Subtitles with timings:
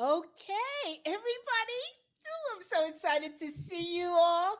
[0.00, 1.84] Okay, everybody.
[2.52, 4.56] I'm so excited to see you all.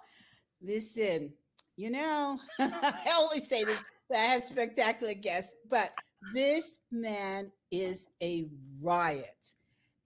[0.62, 1.32] Listen,
[1.74, 5.92] you know, I always say this that I have spectacular guests, but
[6.32, 8.46] this man is a
[8.80, 9.54] riot.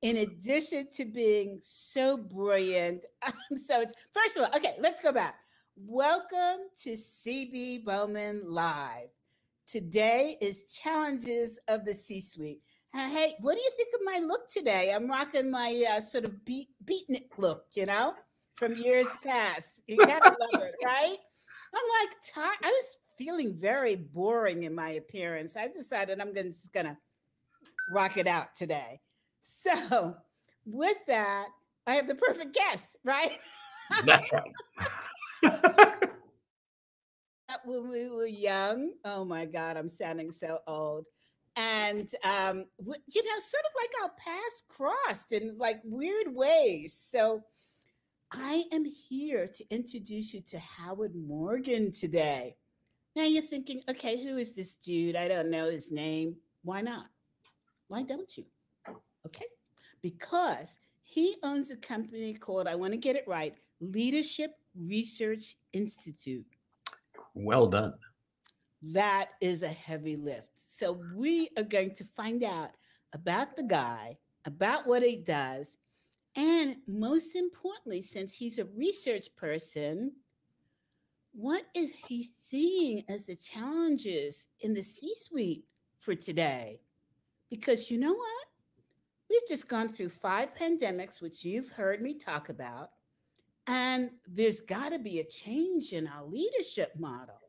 [0.01, 3.85] In addition to being so brilliant, I'm so
[4.15, 5.35] first of all, okay, let's go back.
[5.77, 9.11] Welcome to CB Bowman Live.
[9.67, 12.63] Today is Challenges of the C Suite.
[12.95, 14.93] Uh, hey, what do you think of my look today?
[14.95, 18.15] I'm rocking my uh, sort of beat beatnik look, you know,
[18.55, 19.83] from years past.
[19.87, 21.19] You gotta love it, right?
[21.75, 22.57] I'm like tired.
[22.63, 25.57] I was feeling very boring in my appearance.
[25.57, 26.97] I decided I'm gonna, just gonna
[27.91, 29.01] rock it out today.
[29.43, 30.17] So,
[30.65, 31.49] with that,
[31.87, 33.39] I have the perfect guest, right?
[34.05, 34.53] That's right.
[37.65, 41.05] when we were young, oh my God, I'm sounding so old
[41.59, 46.95] and um, you know, sort of like our paths crossed in like weird ways.
[46.95, 47.43] So
[48.31, 52.55] I am here to introduce you to Howard Morgan today.
[53.17, 55.17] Now you're thinking, okay, who is this dude?
[55.17, 56.37] I don't know his name.
[56.63, 57.07] Why not?
[57.89, 58.45] Why don't you?
[59.27, 59.47] Okay,
[60.01, 66.47] because he owns a company called, I want to get it right, Leadership Research Institute.
[67.35, 67.95] Well done.
[68.83, 70.58] That is a heavy lift.
[70.71, 72.73] So we are going to find out
[73.15, 75.79] about the guy, about what he does,
[76.37, 80.13] and most importantly, since he's a research person,
[81.33, 85.65] what is he seeing as the challenges in the C suite
[86.01, 86.83] for today?
[87.49, 88.47] Because you know what?
[89.31, 92.91] We've just gone through five pandemics, which you've heard me talk about,
[93.69, 97.41] and there's got to be a change in our leadership model.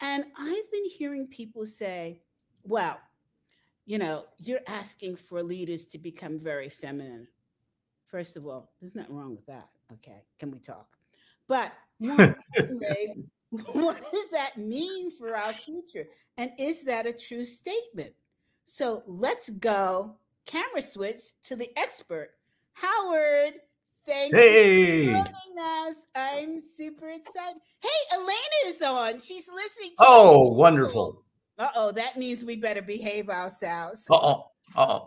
[0.00, 2.20] And I've been hearing people say,
[2.64, 2.98] well,
[3.84, 7.26] you know, you're asking for leaders to become very feminine.
[8.06, 9.68] First of all, there's nothing wrong with that.
[9.92, 10.22] Okay.
[10.38, 10.86] Can we talk?
[11.48, 12.36] But what
[14.12, 16.06] does that mean for our future?
[16.38, 18.12] And is that a true statement?
[18.64, 20.16] So let's go
[20.46, 22.30] camera switch to the expert,
[22.74, 23.54] Howard.
[24.04, 25.04] Thank hey.
[25.04, 26.06] you for joining us.
[26.14, 27.60] I'm super excited.
[27.80, 28.34] Hey, Elena
[28.66, 29.20] is on.
[29.20, 29.92] She's listening.
[30.00, 31.22] oh, wonderful.
[31.58, 34.06] Uh oh, that means we better behave ourselves.
[34.10, 34.44] Uh oh.
[34.74, 35.00] Uh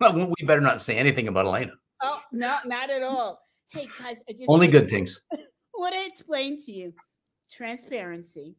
[0.00, 0.26] oh.
[0.38, 1.72] we better not say anything about Elena.
[2.02, 3.40] Oh, no, not at all.
[3.68, 5.20] Hey, guys, I just only good things.
[5.74, 6.92] What I explained to you
[7.52, 8.56] transparency.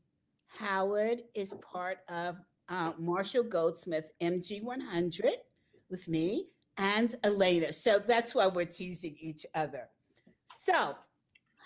[0.47, 2.37] Howard is part of
[2.69, 5.31] uh, Marshall Goldsmith MG100
[5.89, 6.47] with me
[6.77, 7.73] and Elena.
[7.73, 9.89] So that's why we're teasing each other.
[10.45, 10.95] So,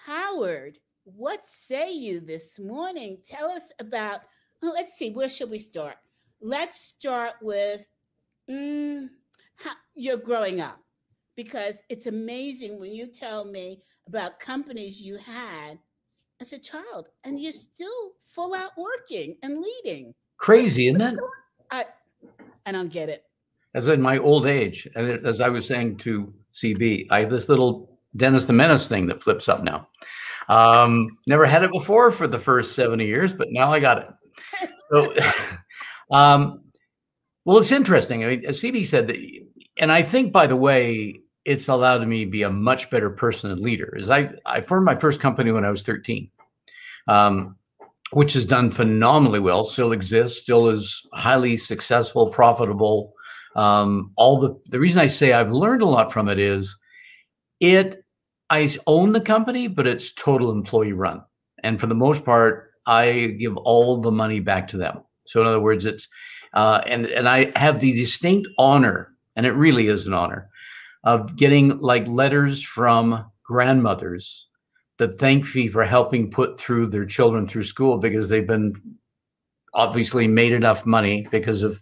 [0.05, 3.17] Howard, what say you this morning?
[3.25, 4.21] Tell us about
[4.61, 5.95] well, let's see, where should we start?
[6.41, 7.85] Let's start with
[8.49, 9.09] mm,
[9.55, 10.79] how you're growing up
[11.35, 15.77] because it's amazing when you tell me about companies you had
[16.39, 20.13] as a child and you're still full out working and leading.
[20.37, 21.19] Crazy, isn't it?
[21.71, 21.85] I,
[22.65, 23.23] I don't get it.
[23.73, 27.49] As in my old age, and as I was saying to CB, I have this
[27.49, 29.87] little Dennis the Menace thing that flips up now.
[30.49, 34.07] Um, never had it before for the first 70 years, but now I got it
[34.91, 35.13] so,
[36.11, 36.61] um,
[37.45, 38.23] well, it's interesting.
[38.23, 39.17] I mean, CB said that,
[39.79, 43.51] and I think, by the way, it's allowed me to be a much better person
[43.51, 43.95] and leader.
[43.95, 46.29] Is I I formed my first company when I was 13,
[47.07, 47.55] um,
[48.11, 49.63] which has done phenomenally well.
[49.63, 50.41] Still exists.
[50.41, 53.13] Still is highly successful, profitable.
[53.55, 56.77] Um, all the the reason I say I've learned a lot from it is
[57.61, 58.03] it
[58.49, 61.23] I own the company, but it's total employee run,
[61.63, 65.01] and for the most part, I give all the money back to them.
[65.25, 66.07] So in other words, it's
[66.53, 70.49] uh, and and I have the distinct honor, and it really is an honor,
[71.03, 74.47] of getting like letters from grandmothers
[74.97, 78.73] that thank me for helping put through their children through school because they've been
[79.73, 81.81] obviously made enough money because of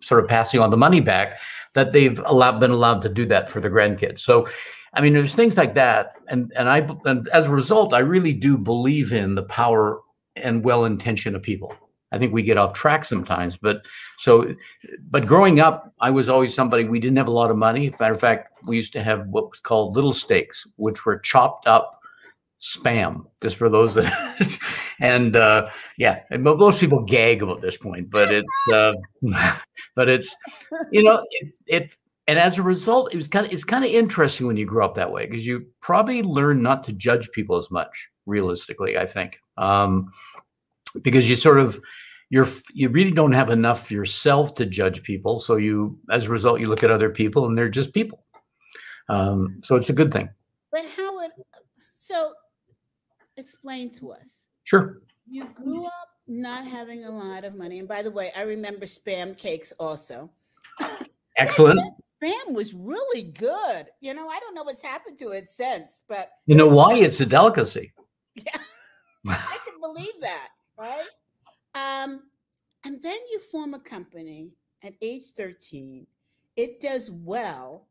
[0.00, 1.40] sort of passing on the money back
[1.74, 4.20] that they've allowed been allowed to do that for their grandkids.
[4.20, 4.46] So
[4.94, 8.32] I mean, there's things like that, and and I and as a result, I really
[8.32, 10.00] do believe in the power
[10.36, 11.74] and well intentioned of people.
[12.12, 13.84] I think we get off track sometimes, but
[14.16, 14.54] so,
[15.10, 17.92] but growing up, I was always somebody, we didn't have a lot of money.
[17.98, 21.66] matter of fact, we used to have what was called little steaks, which were chopped
[21.66, 22.00] up
[22.60, 24.58] spam, just for those that,
[25.00, 25.68] and uh,
[25.98, 28.92] yeah, and most people gag about this point, but it's, uh,
[29.96, 30.34] but it's,
[30.92, 31.96] you know, it, it,
[32.28, 34.84] and as a result, it was kind of, it's kind of interesting when you grow
[34.84, 39.06] up that way because you probably learn not to judge people as much realistically, I
[39.06, 39.40] think.
[39.58, 40.12] Um,
[41.02, 41.80] because you sort of
[42.30, 45.38] you're you really don't have enough yourself to judge people.
[45.38, 48.24] So you, as a result, you look at other people and they're just people.
[49.08, 50.28] Um, so it's a good thing.
[50.72, 51.30] But how would
[51.92, 52.32] so
[53.36, 54.48] explain to us?
[54.64, 55.00] Sure.
[55.28, 58.86] You grew up not having a lot of money, and by the way, I remember
[58.86, 60.30] spam cakes also.
[61.36, 61.78] Excellent.
[62.22, 63.86] spam was really good.
[64.00, 66.96] You know, I don't know what's happened to it since, but you know why?
[66.96, 67.92] It's a delicacy.
[68.44, 68.60] Yeah,
[69.34, 71.06] I can believe that, right?
[71.74, 72.22] Um,
[72.84, 74.52] and then you form a company
[74.84, 76.06] at age 13.
[76.56, 77.88] It does well.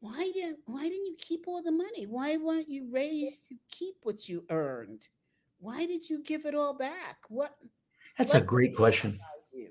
[0.00, 2.06] Why didn't why didn't you keep all the money?
[2.06, 5.08] Why weren't you raised to keep what you earned?
[5.60, 7.16] Why did you give it all back?
[7.28, 7.56] What
[8.18, 9.18] That's what a great question.
[9.54, 9.70] you?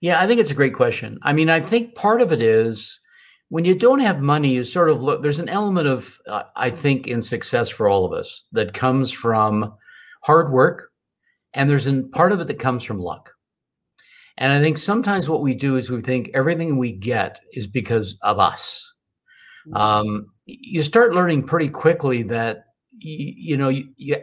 [0.00, 1.18] Yeah, I think it's a great question.
[1.22, 3.00] I mean, I think part of it is
[3.48, 6.70] when you don't have money, you sort of look, there's an element of, uh, I
[6.70, 9.74] think, in success for all of us that comes from
[10.22, 10.90] hard work.
[11.54, 13.32] And there's a part of it that comes from luck.
[14.36, 18.18] And I think sometimes what we do is we think everything we get is because
[18.22, 18.92] of us.
[19.66, 19.76] Mm-hmm.
[19.76, 22.56] Um, you start learning pretty quickly that,
[22.92, 23.72] y- you know,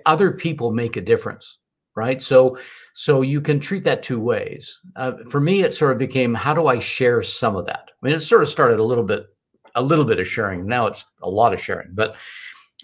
[0.06, 1.58] other people make a difference
[1.96, 2.22] right?
[2.22, 2.58] So
[2.94, 4.80] so you can treat that two ways.
[4.96, 7.90] Uh, for me it sort of became how do i share some of that?
[7.92, 9.36] I mean it sort of started a little bit
[9.76, 10.66] a little bit of sharing.
[10.68, 12.16] Now it's a lot of sharing but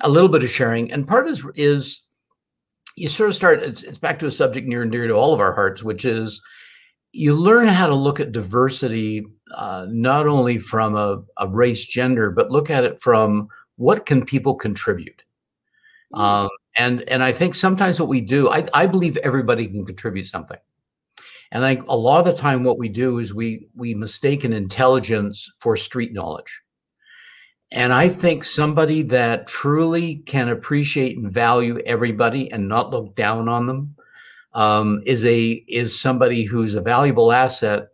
[0.02, 0.92] a little bit of sharing.
[0.92, 2.02] And part is is
[2.96, 5.34] you sort of start it's, it's back to a subject near and dear to all
[5.34, 6.42] of our hearts which is
[7.12, 12.30] you learn how to look at diversity uh, not only from a, a race gender
[12.30, 13.48] but look at it from
[13.78, 15.24] what can people contribute?
[16.14, 16.20] Mm.
[16.20, 20.28] um, and and I think sometimes what we do, I, I believe everybody can contribute
[20.28, 20.58] something.
[21.52, 24.54] And I a lot of the time what we do is we we mistake an
[24.54, 26.62] intelligence for street knowledge.
[27.72, 33.48] And I think somebody that truly can appreciate and value everybody and not look down
[33.48, 33.96] on them
[34.54, 37.90] um, is a is somebody who's a valuable asset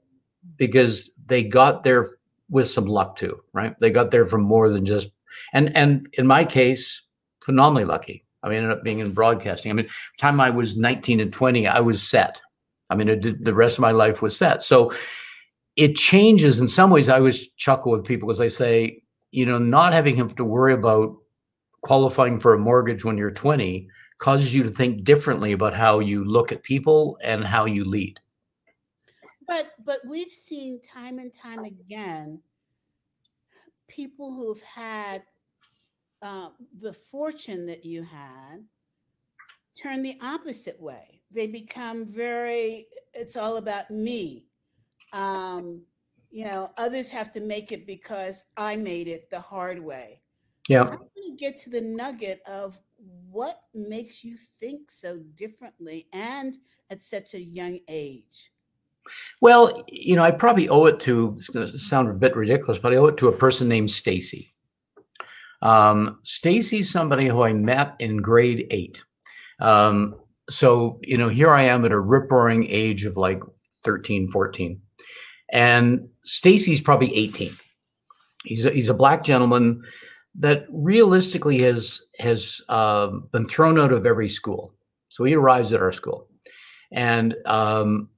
[0.58, 2.10] because they got there
[2.50, 3.78] with some luck too, right?
[3.80, 5.10] They got there from more than just
[5.54, 7.02] and and in my case,
[7.42, 8.25] phenomenally lucky.
[8.46, 9.72] I ended up being in broadcasting.
[9.72, 12.40] I mean, time I was 19 and 20, I was set.
[12.90, 14.62] I mean, did, the rest of my life was set.
[14.62, 14.92] So
[15.76, 17.10] it changes in some ways.
[17.10, 19.02] I always chuckle with people because I say,
[19.32, 21.16] you know, not having to worry about
[21.82, 23.88] qualifying for a mortgage when you're 20
[24.18, 28.20] causes you to think differently about how you look at people and how you lead.
[29.48, 32.42] But but we've seen time and time again
[33.88, 35.24] people who've had
[36.26, 36.50] uh,
[36.82, 38.64] the fortune that you had
[39.80, 41.22] turn the opposite way.
[41.32, 42.88] They become very.
[43.14, 44.48] It's all about me.
[45.14, 45.84] Um,
[46.32, 50.22] you know, others have to make it because I made it the hard way.
[50.68, 50.86] Yeah.
[50.86, 52.80] How can you get to the nugget of
[53.30, 56.58] what makes you think so differently and
[56.90, 58.52] at such a young age?
[59.42, 62.80] Well, you know, I probably owe it to it's going to sound a bit ridiculous,
[62.80, 64.55] but I owe it to a person named Stacy.
[65.66, 69.04] Um, Stacy's somebody who I met in grade eight.
[69.60, 70.16] Um,
[70.48, 73.42] so, you know, here I am at a rip roaring age of like
[73.84, 74.80] 13, 14.
[75.52, 77.52] And Stacy's probably 18.
[78.44, 79.82] He's a, he's a black gentleman
[80.38, 84.74] that realistically has has um, been thrown out of every school.
[85.08, 86.28] So he arrives at our school,
[86.92, 88.10] and um,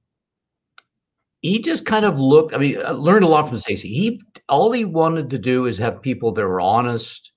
[1.40, 2.52] he just kind of looked.
[2.52, 3.88] I mean, I learned a lot from Stacy.
[3.88, 7.32] He all he wanted to do is have people that were honest,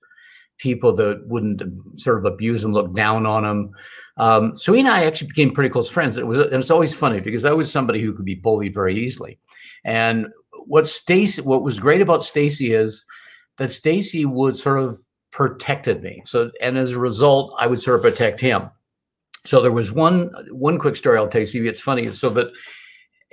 [0.62, 1.60] people that wouldn't
[1.98, 3.70] sort of abuse him, look down on him.
[4.16, 6.16] Um, so he and I actually became pretty close friends.
[6.16, 8.94] It was, and it's always funny because I was somebody who could be bullied very
[8.94, 9.38] easily.
[9.84, 10.28] And
[10.66, 13.04] what Stacy, what was great about Stacy is
[13.58, 15.00] that Stacy would sort of
[15.32, 16.22] protected me.
[16.24, 18.70] So, and as a result, I would sort of protect him.
[19.44, 21.64] So there was one one quick story I'll tell you.
[21.64, 22.12] It's funny.
[22.12, 22.52] So that,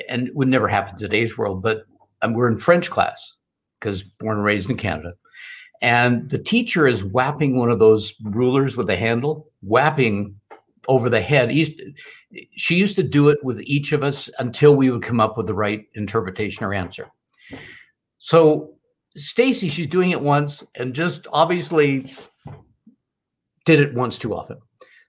[0.08, 1.84] and it would never happen in today's world, but
[2.24, 3.36] um, we're in French class
[3.80, 5.14] because born and raised in Canada.
[5.82, 10.36] And the teacher is whapping one of those rulers with a handle, whapping
[10.88, 11.52] over the head.
[12.56, 15.48] She used to do it with each of us until we would come up with
[15.48, 17.08] the right interpretation or answer.
[18.18, 18.76] So
[19.16, 22.14] Stacy, she's doing it once and just obviously
[23.66, 24.58] did it once too often.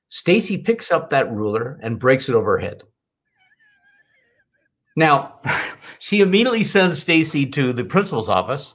[0.09, 2.83] Stacy picks up that ruler and breaks it over her head.
[4.97, 5.41] Now,
[5.99, 8.75] she immediately sends Stacy to the principal's office,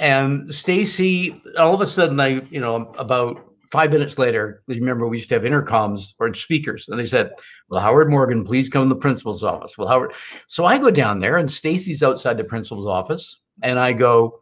[0.00, 5.18] and Stacy, all of a sudden, I, you know, about five minutes later, remember we
[5.18, 7.32] used to have intercoms or speakers, and they said,
[7.68, 10.14] "Well, Howard Morgan, please come to the principal's office." Well, Howard,
[10.46, 14.40] so I go down there, and Stacy's outside the principal's office, and I go,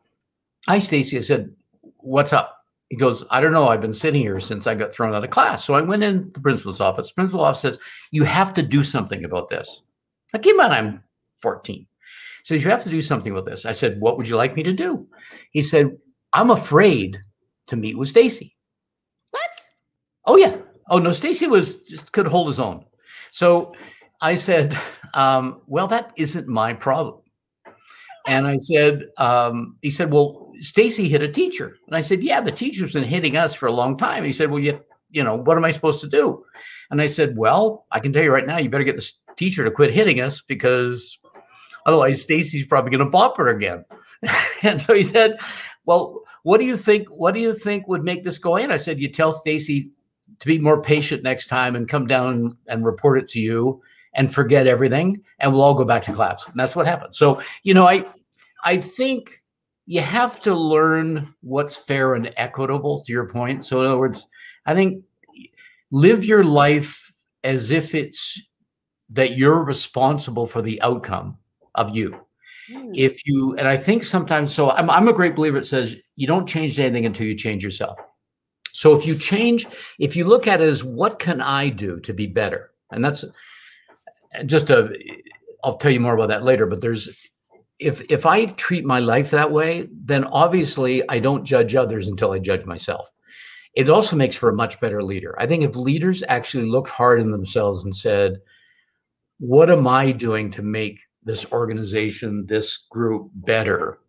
[0.68, 1.50] "Hi, Stacy." I said,
[1.98, 2.54] "What's up?"
[2.88, 3.68] He goes, I don't know.
[3.68, 5.62] I've been sitting here since I got thrown out of class.
[5.62, 7.12] So I went in the principal's office.
[7.14, 7.78] The office says,
[8.12, 9.82] You have to do something about this.
[10.32, 11.02] I came out, I'm
[11.42, 11.86] 14.
[12.48, 13.66] Says, You have to do something with this.
[13.66, 15.06] I said, What would you like me to do?
[15.50, 15.98] He said,
[16.32, 17.18] I'm afraid
[17.66, 18.56] to meet with Stacy.
[19.32, 19.50] What?
[20.24, 20.56] Oh, yeah.
[20.88, 22.86] Oh, no, Stacy was just could hold his own.
[23.32, 23.74] So
[24.22, 24.74] I said,
[25.12, 27.20] um, Well, that isn't my problem.
[28.26, 31.76] And I said, um, He said, Well, Stacy hit a teacher.
[31.86, 34.18] And I said, Yeah, the teacher's been hitting us for a long time.
[34.18, 36.42] And he said, Well, you, you know, what am I supposed to do?
[36.90, 39.64] And I said, Well, I can tell you right now, you better get the teacher
[39.64, 41.18] to quit hitting us because
[41.88, 43.84] otherwise Stacy's probably going to bop her again.
[44.62, 45.38] and so he said,
[45.86, 47.08] Well, what do you think?
[47.08, 48.70] What do you think would make this go in?
[48.70, 49.90] I said, You tell Stacy
[50.38, 53.82] to be more patient next time and come down and, and report it to you
[54.12, 56.46] and forget everything and we'll all go back to class.
[56.46, 57.16] And that's what happened.
[57.16, 58.04] So, you know, I
[58.64, 59.42] I think
[59.86, 63.64] you have to learn what's fair and equitable to your point.
[63.64, 64.26] So in other words,
[64.66, 65.02] I think
[65.90, 68.38] live your life as if it's
[69.10, 71.38] that you're responsible for the outcome
[71.78, 72.18] of you.
[72.70, 72.92] Mm.
[72.94, 76.26] If you, and I think sometimes, so I'm, I'm a great believer, it says you
[76.26, 77.98] don't change anything until you change yourself.
[78.72, 79.66] So if you change,
[79.98, 82.70] if you look at it as what can I do to be better?
[82.90, 83.24] And that's
[84.46, 84.94] just a,
[85.64, 87.08] I'll tell you more about that later, but there's,
[87.78, 92.32] if if I treat my life that way, then obviously I don't judge others until
[92.32, 93.08] I judge myself
[93.78, 95.36] it also makes for a much better leader.
[95.38, 98.40] I think if leaders actually looked hard in themselves and said,
[99.38, 104.00] what am I doing to make this organization, this group better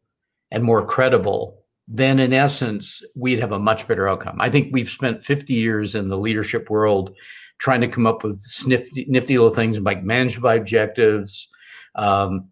[0.51, 1.63] and more credible?
[1.87, 4.37] Then, in essence, we'd have a much better outcome.
[4.39, 7.15] I think we've spent 50 years in the leadership world
[7.59, 11.47] trying to come up with nifty, nifty little things like manage by objectives,
[11.95, 12.47] um,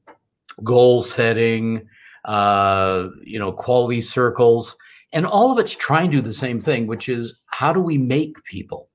[0.63, 1.88] goal setting,
[2.25, 4.75] uh, you know, quality circles
[5.13, 7.97] and all of it's trying to do the same thing, which is how do we
[7.97, 8.89] make people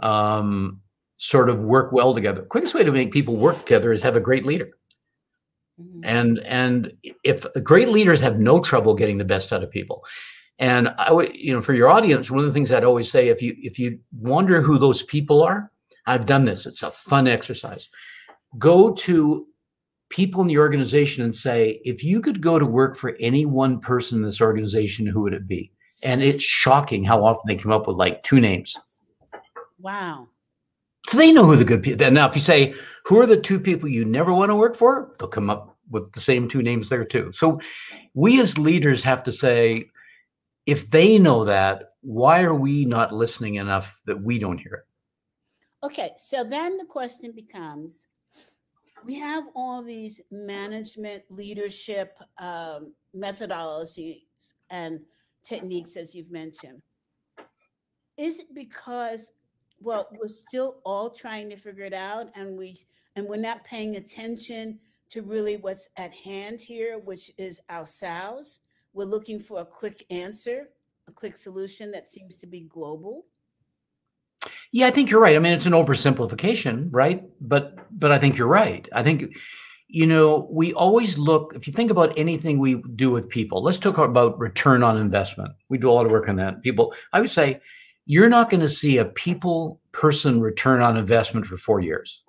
[0.00, 0.80] um,
[1.16, 2.42] sort of work well together?
[2.42, 4.68] Quickest way to make people work together is have a great leader.
[5.80, 6.00] Mm-hmm.
[6.04, 6.92] And and
[7.22, 10.04] if great leaders have no trouble getting the best out of people,
[10.58, 13.28] and I would you know for your audience, one of the things I'd always say
[13.28, 15.70] if you if you wonder who those people are,
[16.06, 16.66] I've done this.
[16.66, 17.88] It's a fun exercise.
[18.58, 19.46] Go to
[20.08, 23.80] people in the organization and say, if you could go to work for any one
[23.80, 25.72] person in this organization, who would it be?
[26.02, 28.76] And it's shocking how often they come up with like two names.
[29.78, 30.28] Wow.
[31.08, 32.10] So they know who the good people.
[32.10, 35.14] Now, if you say, who are the two people you never want to work for?
[35.18, 37.30] They'll come up with the same two names there too.
[37.32, 37.60] So
[38.14, 39.88] we as leaders have to say,
[40.66, 45.86] if they know that, why are we not listening enough that we don't hear it?
[45.86, 48.08] Okay, so then the question becomes
[49.04, 54.22] we have all these management leadership um, methodologies
[54.70, 54.98] and
[55.44, 56.82] techniques as you've mentioned
[58.16, 59.30] is it because
[59.86, 62.76] well we're still all trying to figure it out and we
[63.14, 64.78] and we're not paying attention
[65.08, 68.60] to really what's at hand here which is ourselves
[68.92, 70.68] we're looking for a quick answer
[71.08, 73.24] a quick solution that seems to be global
[74.70, 75.34] yeah, I think you're right.
[75.34, 77.24] I mean, it's an oversimplification, right?
[77.40, 78.86] But but I think you're right.
[78.92, 79.34] I think
[79.88, 83.62] you know, we always look if you think about anything we do with people.
[83.62, 85.52] Let's talk about return on investment.
[85.70, 86.62] We do a lot of work on that.
[86.62, 87.60] People, I would say
[88.06, 92.22] you're not going to see a people person return on investment for 4 years.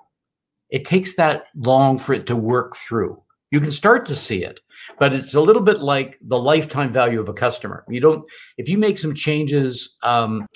[0.69, 3.21] It takes that long for it to work through.
[3.51, 4.59] You can start to see it,
[4.99, 7.85] but it's a little bit like the lifetime value of a customer.
[7.87, 10.47] You don't if you make some changes um,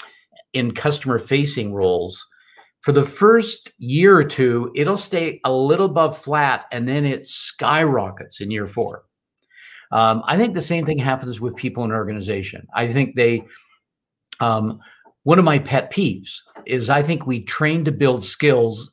[0.52, 2.28] in customer facing roles,
[2.82, 7.28] for the first year or two, it'll stay a little above flat and then it
[7.28, 9.04] skyrockets in year four.
[9.92, 12.66] Um, I think the same thing happens with people in an organization.
[12.74, 13.44] I think they,
[14.40, 14.80] um,
[15.24, 18.92] one of my pet peeves is I think we train to build skills,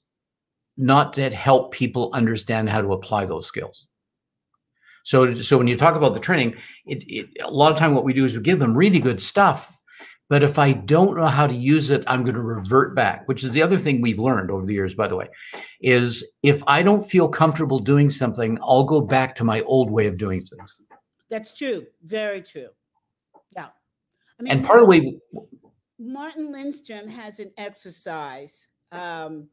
[0.77, 3.89] not to help people understand how to apply those skills.
[5.05, 8.05] So, so when you talk about the training, it, it, a lot of time what
[8.05, 9.79] we do is we give them really good stuff
[10.29, 13.45] but if I don't know how to use it, I'm going to revert back, which
[13.45, 15.29] is the other thing we've learned over the years, by the way,
[15.81, 20.07] is if I don't feel comfortable doing something, I'll go back to my old way
[20.07, 20.81] of doing things.
[21.31, 21.87] That's true.
[22.05, 22.69] Very true.
[23.57, 23.69] Yeah.
[24.39, 25.19] I mean, and part of the way
[25.99, 29.49] Martin Lindstrom has an exercise um,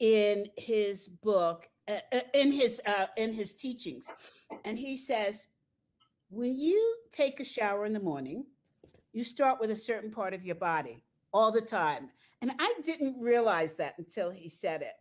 [0.00, 4.12] in his book, uh, uh, in his uh, in his teachings,
[4.64, 5.48] and he says,
[6.30, 8.44] when you take a shower in the morning,
[9.12, 12.10] you start with a certain part of your body all the time.
[12.40, 14.94] And I didn't realize that until he said it.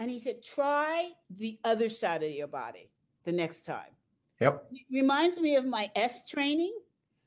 [0.00, 2.90] And he said, try the other side of your body
[3.24, 3.92] the next time.
[4.40, 4.66] Yep.
[4.72, 6.74] It reminds me of my S training.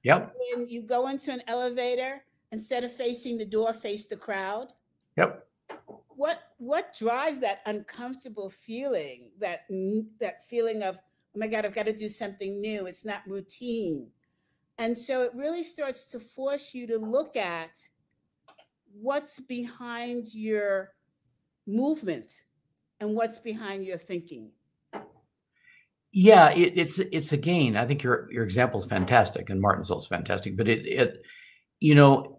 [0.03, 0.35] Yep.
[0.55, 4.73] When you go into an elevator, instead of facing the door, face the crowd.
[5.17, 5.47] Yep.
[6.09, 9.61] what what drives that uncomfortable feeling that
[10.19, 14.07] that feeling of oh my god i've got to do something new it's not routine
[14.77, 17.79] and so it really starts to force you to look at
[18.93, 20.93] what's behind your
[21.65, 22.43] movement
[22.99, 24.51] and what's behind your thinking
[26.11, 30.07] yeah it, it's it's again i think your your example is fantastic and martin's also
[30.07, 31.21] fantastic but it it
[31.79, 32.36] you know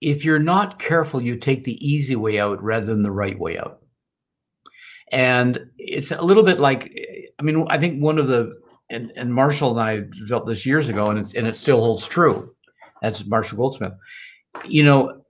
[0.00, 3.58] if you're not careful, you take the easy way out rather than the right way
[3.58, 3.80] out.
[5.12, 6.92] And it's a little bit like,
[7.38, 8.52] I mean, I think one of the,
[8.90, 12.06] and, and Marshall and I developed this years ago, and it's and it still holds
[12.06, 12.54] true.
[13.02, 13.94] That's Marshall Goldsmith.
[14.64, 15.22] You know,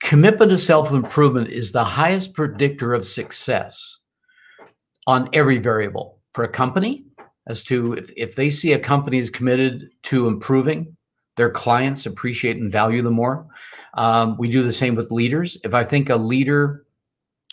[0.00, 3.98] commitment to self improvement is the highest predictor of success
[5.06, 7.04] on every variable for a company
[7.46, 10.94] as to if, if they see a company is committed to improving,
[11.36, 13.46] their clients appreciate and value them more.
[13.94, 15.58] Um, we do the same with leaders.
[15.64, 16.84] If I think a leader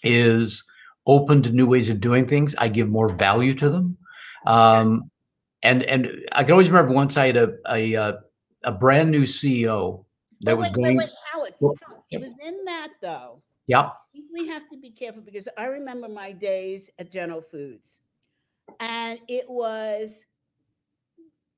[0.04, 0.63] is
[1.08, 3.98] open to new ways of doing things, I give more value to them.
[4.46, 5.10] Um,
[5.63, 8.13] and and I can always remember once I had a a, uh,
[8.63, 10.06] a brand new CEO
[10.42, 10.98] that wait, was going.
[10.98, 11.75] Wait, wait, Howard, well,
[12.12, 12.22] yep.
[12.22, 13.89] within that though, yeah,
[14.32, 18.00] we have to be careful because I remember my days at General Foods,
[18.80, 20.25] and it was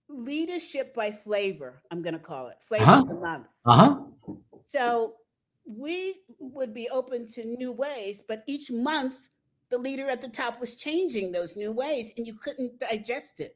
[0.09, 1.81] leadership by flavor.
[1.91, 3.01] I'm going to call it flavor uh-huh.
[3.01, 3.47] of the month.
[3.65, 4.35] Uh huh.
[4.67, 5.15] So
[5.65, 9.29] we would be open to new ways, but each month
[9.69, 13.55] the leader at the top was changing those new ways and you couldn't digest it.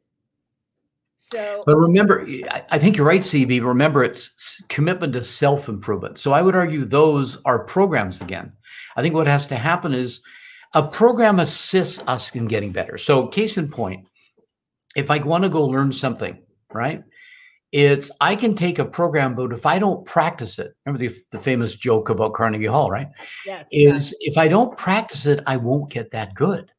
[1.23, 2.27] So, but remember,
[2.71, 3.63] I think you're right, CB.
[3.63, 6.17] Remember, it's commitment to self improvement.
[6.17, 8.51] So I would argue those are programs again.
[8.95, 10.21] I think what has to happen is
[10.73, 12.97] a program assists us in getting better.
[12.97, 14.09] So, case in point,
[14.95, 16.39] if I want to go learn something,
[16.73, 17.03] right?
[17.71, 21.39] It's I can take a program, but if I don't practice it, remember the, the
[21.39, 23.07] famous joke about Carnegie Hall, right?
[23.45, 23.67] Yes.
[23.71, 26.71] Is if I don't practice it, I won't get that good.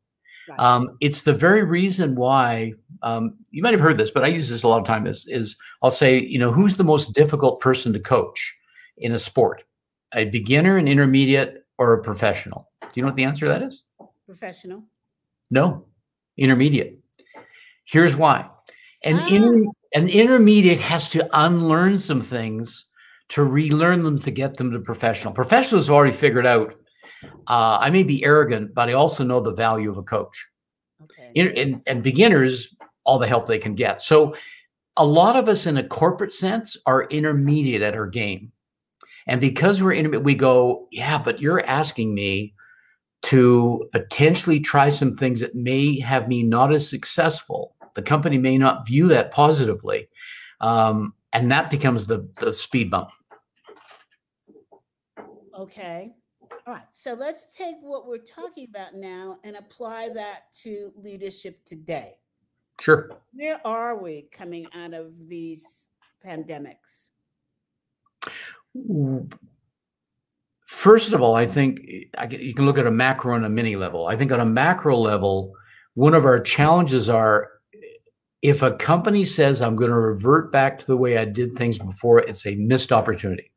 [0.49, 0.61] Right.
[0.61, 4.51] Um, it's the very reason why um, you might have heard this, but I use
[4.51, 5.07] this a lot of time.
[5.07, 8.55] Is is I'll say, you know, who's the most difficult person to coach
[8.99, 9.65] in a sport?
[10.15, 12.71] A beginner, an intermediate, or a professional?
[12.83, 13.85] Do you know what the answer to that is?
[14.27, 14.85] Professional.
[15.51, 15.87] No,
[16.37, 16.99] intermediate.
[17.85, 18.49] Here's why.
[19.05, 19.29] An ah.
[19.29, 22.87] inter- an intermediate has to unlearn some things
[23.29, 25.33] to relearn them to get them to professional.
[25.33, 26.75] Professionals have already figured out.
[27.47, 30.47] Uh, I may be arrogant, but I also know the value of a coach.
[31.03, 31.31] Okay.
[31.35, 32.75] In, in, and beginners,
[33.05, 34.03] all the help they can get.
[34.03, 34.35] So,
[34.99, 38.53] a lot of us in a corporate sense are intermediate at our game.
[39.27, 42.53] And because we're intermediate, we go, yeah, but you're asking me
[43.23, 48.59] to potentially try some things that may have me not as successful the company may
[48.59, 50.09] not view that positively.
[50.61, 53.11] Um, and that becomes the, the speed bump.
[55.59, 56.13] Okay.
[56.67, 56.83] All right.
[56.93, 62.15] So let's take what we're talking about now and apply that to leadership today.
[62.81, 63.11] Sure.
[63.33, 65.89] Where are we coming out of these
[66.25, 67.09] pandemics?
[70.67, 71.81] First of all, I think
[72.31, 74.07] you can look at a macro and a mini level.
[74.07, 75.53] I think on a macro level,
[75.95, 77.52] one of our challenges are
[78.43, 81.79] if a company says I'm going to revert back to the way I did things
[81.79, 83.51] before, it's a missed opportunity.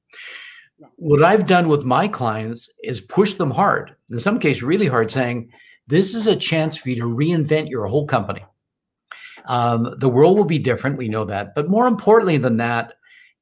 [0.97, 5.09] What I've done with my clients is push them hard, in some cases, really hard,
[5.09, 5.49] saying,
[5.87, 8.45] This is a chance for you to reinvent your whole company.
[9.47, 10.97] Um, the world will be different.
[10.97, 11.55] We know that.
[11.55, 12.93] But more importantly than that,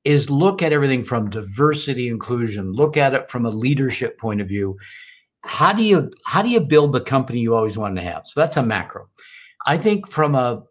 [0.04, 4.48] is look at everything from diversity inclusion look at it from a leadership point of
[4.48, 4.78] view
[5.46, 8.40] how do you how do you build the company you always wanted to have so
[8.40, 9.08] that's a macro
[9.66, 10.62] i think from a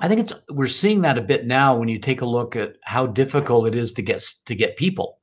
[0.00, 2.76] I think it's we're seeing that a bit now when you take a look at
[2.82, 5.18] how difficult it is to get to get people.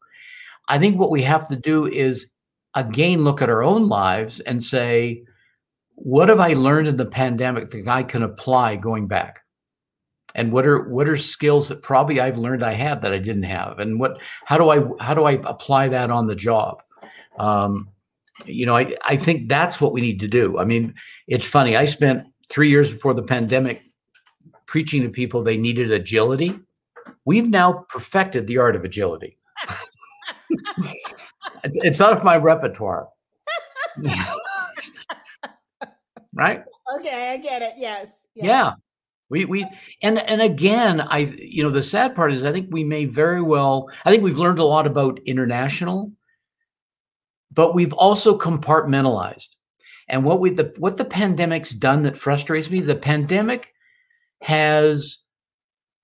[0.67, 2.31] I think what we have to do is
[2.75, 5.23] again look at our own lives and say,
[5.95, 9.41] what have I learned in the pandemic that I can apply going back?
[10.35, 13.43] And what are what are skills that probably I've learned I had that I didn't
[13.43, 13.79] have?
[13.79, 16.83] And what how do I how do I apply that on the job?
[17.39, 17.89] Um,
[18.45, 20.59] you know, I, I think that's what we need to do.
[20.59, 20.93] I mean,
[21.27, 21.75] it's funny.
[21.75, 23.81] I spent three years before the pandemic
[24.69, 26.59] preaching to people they needed agility.
[27.25, 29.39] We've now perfected the art of agility.
[31.63, 33.07] it's, it's out of my repertoire.
[36.35, 36.63] right?
[36.95, 37.73] Okay, I get it.
[37.77, 38.27] Yes.
[38.35, 38.45] yes.
[38.45, 38.73] Yeah.
[39.31, 39.65] We we
[40.03, 43.41] and and again, I you know the sad part is I think we may very
[43.41, 46.11] well I think we've learned a lot about international,
[47.51, 49.49] but we've also compartmentalized.
[50.07, 53.73] And what we the what the pandemic's done that frustrates me, the pandemic
[54.41, 55.23] has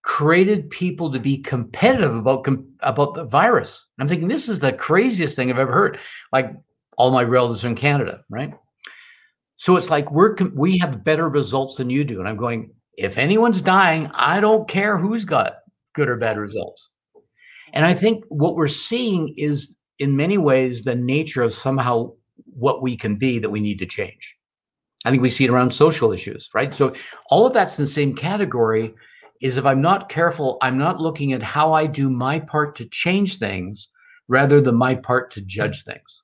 [0.03, 3.85] created people to be competitive about com- about the virus.
[3.99, 5.99] I'm thinking this is the craziest thing I've ever heard.
[6.31, 6.53] Like
[6.97, 8.53] all my relatives are in Canada, right?
[9.57, 12.71] So it's like we're we have better results than you do, and I'm going.
[12.97, 15.57] If anyone's dying, I don't care who's got
[15.91, 16.89] good or bad results.
[17.73, 22.13] And I think what we're seeing is, in many ways, the nature of somehow
[22.53, 24.34] what we can be that we need to change.
[25.05, 26.73] I think we see it around social issues, right?
[26.73, 26.93] So
[27.29, 28.93] all of that's in the same category.
[29.41, 32.85] Is if I'm not careful, I'm not looking at how I do my part to
[32.85, 33.89] change things
[34.29, 36.23] rather than my part to judge things.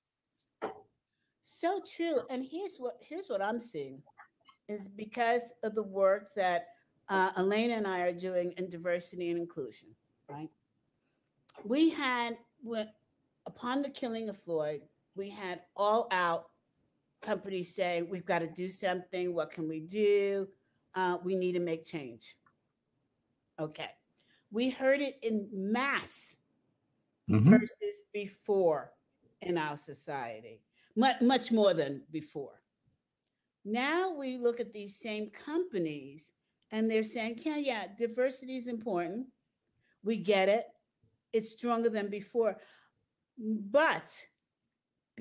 [1.41, 2.21] So true.
[2.29, 4.01] And here's what here's what I'm seeing
[4.67, 6.67] is because of the work that
[7.09, 9.89] uh, Elena and I are doing in diversity and inclusion,
[10.29, 10.49] right?
[11.65, 12.87] We had when
[13.45, 14.81] upon the killing of Floyd,
[15.15, 16.50] we had all out
[17.21, 19.33] companies say we've got to do something.
[19.33, 20.47] What can we do?
[20.95, 22.35] Uh, we need to make change.
[23.59, 23.89] Okay,
[24.51, 26.37] we heard it in mass
[27.29, 27.49] mm-hmm.
[27.49, 28.91] versus before
[29.41, 30.61] in our society,
[30.95, 32.61] much much more than before.
[33.63, 36.31] Now we look at these same companies
[36.71, 39.27] and they're saying, yeah, yeah, diversity is important.
[40.03, 40.65] We get it.
[41.33, 42.57] It's stronger than before.
[43.37, 44.11] But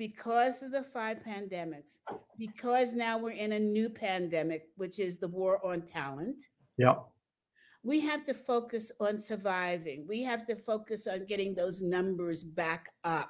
[0.01, 1.99] because of the five pandemics,
[2.39, 6.41] because now we're in a new pandemic, which is the war on talent.
[6.79, 6.95] Yeah.
[7.83, 10.07] We have to focus on surviving.
[10.09, 13.29] We have to focus on getting those numbers back up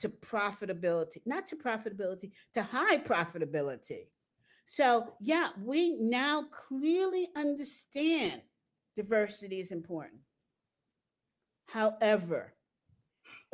[0.00, 4.08] to profitability, not to profitability, to high profitability.
[4.66, 8.42] So, yeah, we now clearly understand
[8.94, 10.20] diversity is important.
[11.64, 12.52] However,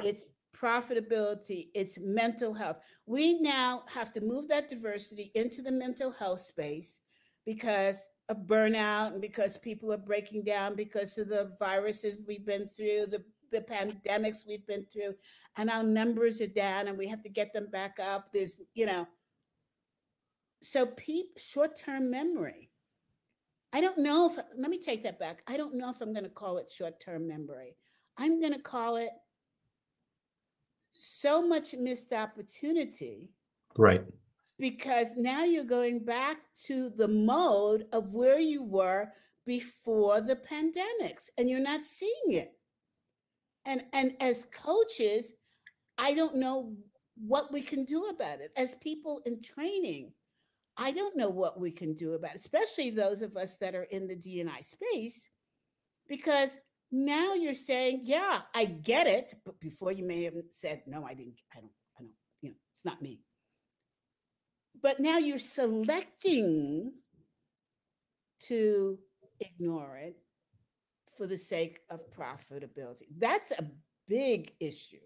[0.00, 2.78] it's profitability, it's mental health.
[3.06, 6.98] We now have to move that diversity into the mental health space
[7.46, 12.66] because of burnout and because people are breaking down because of the viruses we've been
[12.66, 15.14] through, the, the pandemics we've been through,
[15.56, 18.32] and our numbers are down and we have to get them back up.
[18.32, 19.06] There's, you know,
[20.62, 22.70] so peep short-term memory.
[23.72, 25.42] I don't know if let me take that back.
[25.46, 27.76] I don't know if I'm going to call it short-term memory.
[28.18, 29.10] I'm going to call it
[30.92, 33.28] so much missed opportunity.
[33.76, 34.04] Right.
[34.58, 39.08] Because now you're going back to the mode of where you were
[39.46, 42.52] before the pandemics and you're not seeing it.
[43.66, 45.34] And and as coaches,
[45.98, 46.74] I don't know
[47.16, 48.52] what we can do about it.
[48.56, 50.12] As people in training,
[50.76, 53.84] I don't know what we can do about it, especially those of us that are
[53.84, 55.28] in the DNI space,
[56.08, 56.58] because
[56.92, 59.34] now you're saying, yeah, I get it.
[59.44, 62.56] But before you may have said, no, I didn't, I don't, I don't, you know,
[62.72, 63.20] it's not me.
[64.82, 66.92] But now you're selecting
[68.40, 68.98] to
[69.40, 70.16] ignore it
[71.16, 73.04] for the sake of profitability.
[73.18, 73.70] That's a
[74.08, 74.96] big issue.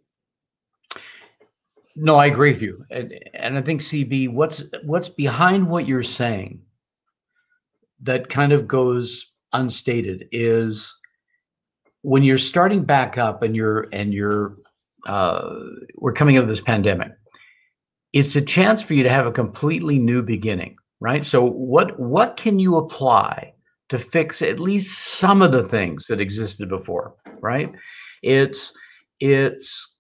[1.96, 6.02] No, I agree with you, and and I think CB, what's what's behind what you're
[6.02, 6.60] saying
[8.02, 10.96] that kind of goes unstated is
[12.04, 14.56] when you're starting back up and you're and you're
[15.06, 15.58] uh,
[15.96, 17.12] we're coming out of this pandemic.
[18.12, 21.24] It's a chance for you to have a completely new beginning, right?
[21.24, 23.54] So what what can you apply
[23.88, 27.72] to fix at least some of the things that existed before, right?
[28.22, 28.72] It's
[29.20, 29.90] it's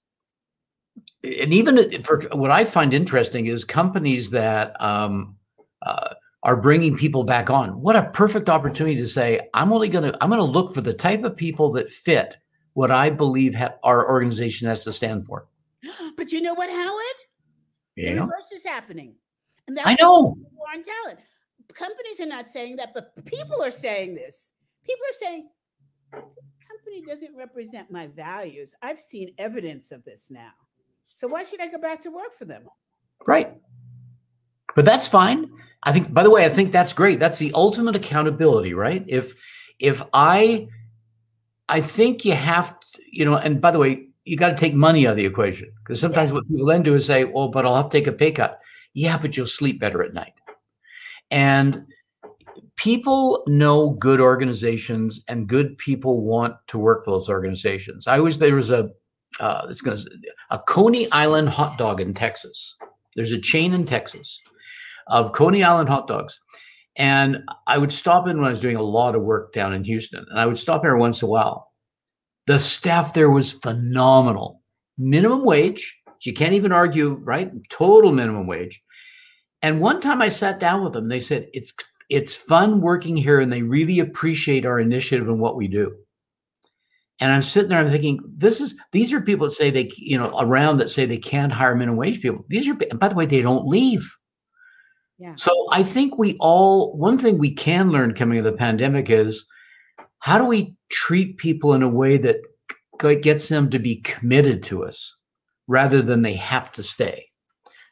[1.22, 5.36] and even for what I find interesting is companies that um,
[5.80, 7.80] uh, are bringing people back on.
[7.80, 10.82] What a perfect opportunity to say, I'm only going to I'm going to look for
[10.82, 12.36] the type of people that fit
[12.74, 15.46] what I believe ha- our organization has to stand for.
[16.16, 17.20] But you know what, Howard?
[17.96, 18.14] Yeah.
[18.14, 19.14] The reverse is happening,
[19.66, 21.20] and that's I know war on talent.
[21.72, 24.52] Companies are not saying that, but people are saying this.
[24.84, 25.48] People are saying
[26.12, 28.74] company doesn't represent my values.
[28.82, 30.52] I've seen evidence of this now.
[31.16, 32.64] So why should I go back to work for them?
[33.26, 33.54] Right.
[34.74, 35.50] But that's fine.
[35.82, 37.20] I think by the way, I think that's great.
[37.20, 39.04] That's the ultimate accountability, right?
[39.06, 39.34] If
[39.78, 40.68] if I
[41.68, 44.74] I think you have to, you know, and by the way, you got to take
[44.74, 46.34] money out of the equation because sometimes yeah.
[46.36, 48.60] what people then do is say, well, but I'll have to take a pay cut.
[48.94, 50.32] Yeah, but you'll sleep better at night.
[51.30, 51.86] And
[52.76, 58.06] people know good organizations and good people want to work for those organizations.
[58.06, 58.90] I always there was a
[59.40, 60.10] uh, it's going to
[60.50, 62.76] a Coney Island hot dog in Texas.
[63.16, 64.40] There's a chain in Texas
[65.08, 66.40] of Coney Island hot dogs.
[66.96, 69.84] And I would stop in when I was doing a lot of work down in
[69.84, 71.72] Houston, and I would stop there once in a while.
[72.46, 74.62] The staff there was phenomenal.
[74.96, 77.50] Minimum wage, you can't even argue, right?
[77.68, 78.80] Total minimum wage.
[79.62, 81.72] And one time I sat down with them, they said, It's
[82.10, 85.94] it's fun working here, and they really appreciate our initiative and what we do.
[87.20, 90.18] And I'm sitting there, I'm thinking, this is these are people that say they, you
[90.18, 92.44] know, around that say they can't hire minimum wage people.
[92.48, 94.14] These are, by the way, they don't leave.
[95.18, 95.34] Yeah.
[95.36, 99.46] So I think we all, one thing we can learn coming of the pandemic is
[100.18, 102.36] how do we treat people in a way that
[103.22, 105.14] gets them to be committed to us
[105.68, 107.26] rather than they have to stay?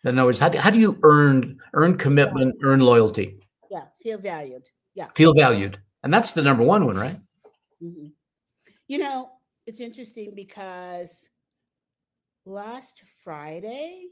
[0.05, 3.39] In other words, how do, how do you earn earn commitment, earn loyalty?
[3.71, 4.69] Yeah, feel valued.
[4.95, 5.07] Yeah.
[5.15, 5.79] Feel valued.
[6.03, 7.17] And that's the number one one, right?
[7.83, 8.07] Mm-hmm.
[8.89, 9.31] You know,
[9.67, 11.29] it's interesting because
[12.45, 14.07] last Friday,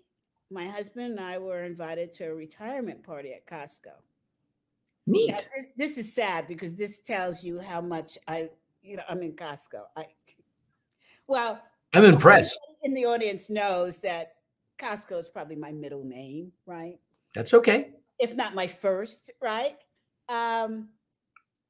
[0.51, 3.93] my husband and I were invited to a retirement party at Costco.
[5.07, 5.47] Neat.
[5.57, 8.51] this, this, is sad because this tells you how much I,
[8.83, 9.83] you know, I'm in Costco.
[9.97, 10.07] I,
[11.27, 11.61] well,
[11.95, 12.61] I'm impressed.
[12.83, 14.35] In the audience knows that
[14.79, 16.99] Costco is probably my middle name, right?
[17.35, 17.91] That's okay.
[18.19, 19.77] If not my first, right?
[20.29, 20.89] Um,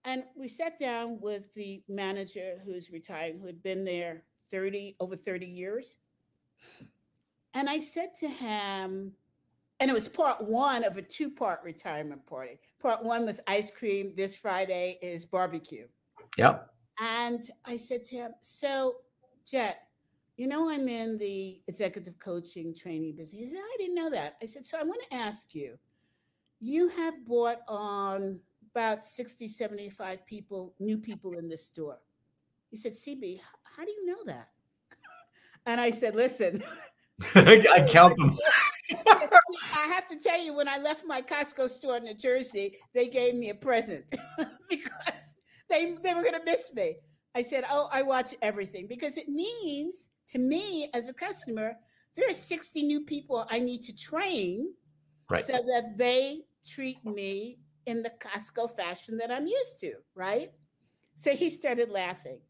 [0.04, 5.16] and we sat down with the manager who's retiring, who had been there 30 over
[5.16, 5.98] 30 years.
[7.54, 9.12] And I said to him,
[9.80, 12.60] and it was part one of a two part retirement party.
[12.80, 14.12] Part one was ice cream.
[14.16, 15.86] This Friday is barbecue.
[16.36, 16.70] Yep.
[17.00, 18.96] And I said to him, So,
[19.46, 19.88] Jet,
[20.36, 23.40] you know, I'm in the executive coaching training business.
[23.40, 24.36] He said, I didn't know that.
[24.42, 25.78] I said, So I want to ask you,
[26.60, 28.38] you have brought on
[28.74, 31.98] about 60, 75 people, new people in this store.
[32.70, 34.48] He said, CB, how do you know that?
[35.66, 36.62] And I said, listen.
[37.34, 38.36] I count them.
[39.06, 43.08] I have to tell you, when I left my Costco store in New Jersey, they
[43.08, 44.04] gave me a present
[44.68, 45.36] because
[45.68, 46.96] they, they were going to miss me.
[47.34, 51.74] I said, Oh, I watch everything because it means to me as a customer,
[52.16, 54.72] there are 60 new people I need to train
[55.28, 55.44] right.
[55.44, 60.50] so that they treat me in the Costco fashion that I'm used to, right?
[61.16, 62.40] So he started laughing.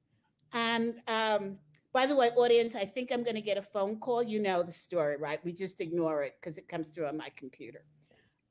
[0.53, 1.59] And um,
[1.93, 4.23] by the way, audience, I think I'm going to get a phone call.
[4.23, 5.45] You know the story, right?
[5.45, 7.85] We just ignore it because it comes through on my computer.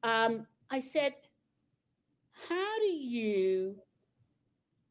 [0.04, 1.14] Um, I said,
[2.48, 3.76] "How do you,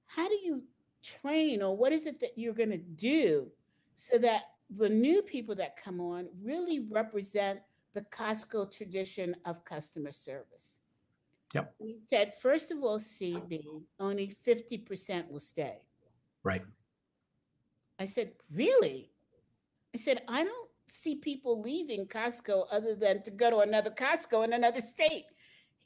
[0.06, 0.62] how do you
[1.02, 3.50] train, or what is it that you're going to do
[3.94, 7.60] so that the new people that come on really represent
[7.94, 10.80] the Costco tradition of customer service?"
[11.54, 11.74] Yep.
[11.78, 15.78] We said, first of all, CB, only 50% will stay.
[16.42, 16.62] Right.
[17.98, 19.10] I said, really?
[19.94, 24.44] I said, I don't see people leaving Costco other than to go to another Costco
[24.44, 25.26] in another state.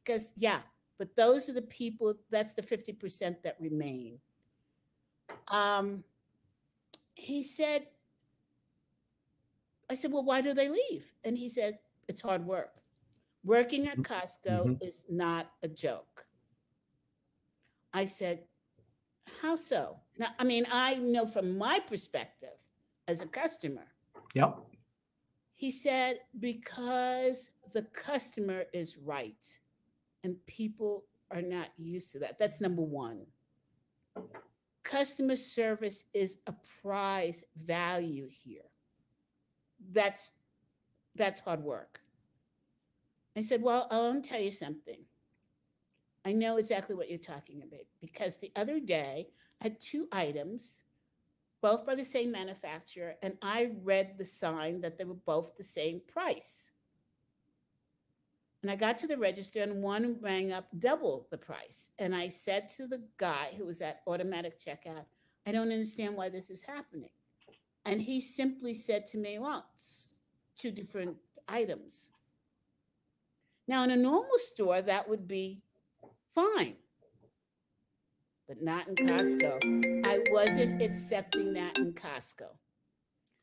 [0.05, 0.61] Because, yeah,
[0.99, 4.19] but those are the people, that's the 50% that remain.
[5.49, 6.05] Um,
[7.15, 7.87] he said,
[9.91, 11.13] I said, well, why do they leave?
[11.25, 12.71] And he said, it's hard work.
[13.45, 14.13] Working at mm-hmm.
[14.13, 14.85] Costco mm-hmm.
[14.87, 16.27] is not a joke.
[17.93, 18.41] I said,
[19.43, 19.97] How so?
[20.19, 22.57] Now, I mean, I know from my perspective
[23.09, 23.89] as a customer.
[24.35, 24.57] Yep.
[25.57, 29.45] He said, Because the customer is right
[30.23, 32.39] and people are not used to that.
[32.39, 33.27] That's number one.
[34.85, 38.71] Customer service is a prize value here.
[39.91, 40.31] That's
[41.17, 42.01] that's hard work.
[43.37, 45.01] I said, Well, I'll tell you something.
[46.25, 49.29] I know exactly what you're talking about because the other day
[49.61, 50.83] I had two items,
[51.61, 55.65] both by the same manufacturer, and I read the sign that they were both the
[55.65, 56.71] same price.
[58.63, 61.91] And I got to the register and one rang up double the price.
[61.99, 65.05] And I said to the guy who was at automatic checkout,
[65.47, 67.11] I don't understand why this is happening.
[67.85, 70.15] And he simply said to me, Well, it's
[70.57, 71.17] two different
[71.49, 72.13] items.
[73.67, 75.63] Now, in a normal store, that would be
[76.35, 76.77] fine,
[78.49, 80.07] but not in Costco.
[80.07, 82.49] I wasn't accepting that in Costco.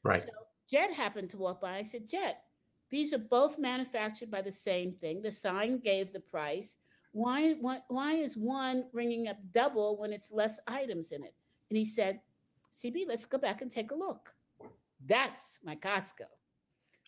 [0.04, 0.22] Right.
[0.22, 0.30] So
[0.70, 1.78] Jet happened to walk by.
[1.78, 2.44] I said, Jet,
[2.90, 5.22] these are both manufactured by the same thing.
[5.22, 6.78] The sign gave the price.
[7.12, 11.34] Why, why, why is one ringing up double when it's less items in it?
[11.70, 12.20] And he said,
[12.74, 14.34] CB, let's go back and take a look.
[15.06, 16.26] That's my Costco.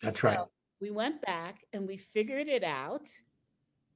[0.02, 0.38] That's so, right
[0.82, 3.08] we went back and we figured it out.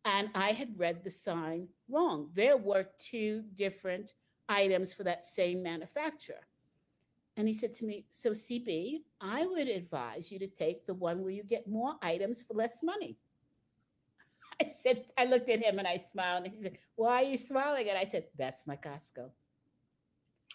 [0.06, 2.30] And I had read the sign wrong.
[2.32, 4.14] There were two different
[4.48, 6.46] items for that same manufacturer.
[7.36, 11.22] And he said to me, So, CB, I would advise you to take the one
[11.22, 13.18] where you get more items for less money.
[14.62, 16.44] I said, I looked at him and I smiled.
[16.44, 17.88] And he said, Why are you smiling?
[17.88, 19.28] And I said, That's my Costco.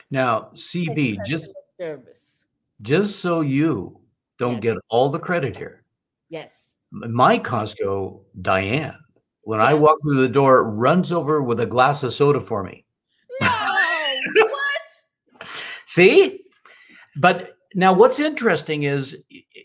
[0.10, 2.46] Now, CB, just service.
[2.82, 4.00] Just so you
[4.40, 4.62] don't yes.
[4.62, 5.84] get all the credit here.
[6.30, 6.76] Yes.
[6.92, 8.98] My Costco, Diane,
[9.44, 9.68] when yeah.
[9.68, 12.86] I walk through the door, runs over with a glass of soda for me.
[13.42, 13.50] No,
[14.36, 15.48] what?
[15.86, 16.42] See?
[17.16, 19.18] but now what's interesting is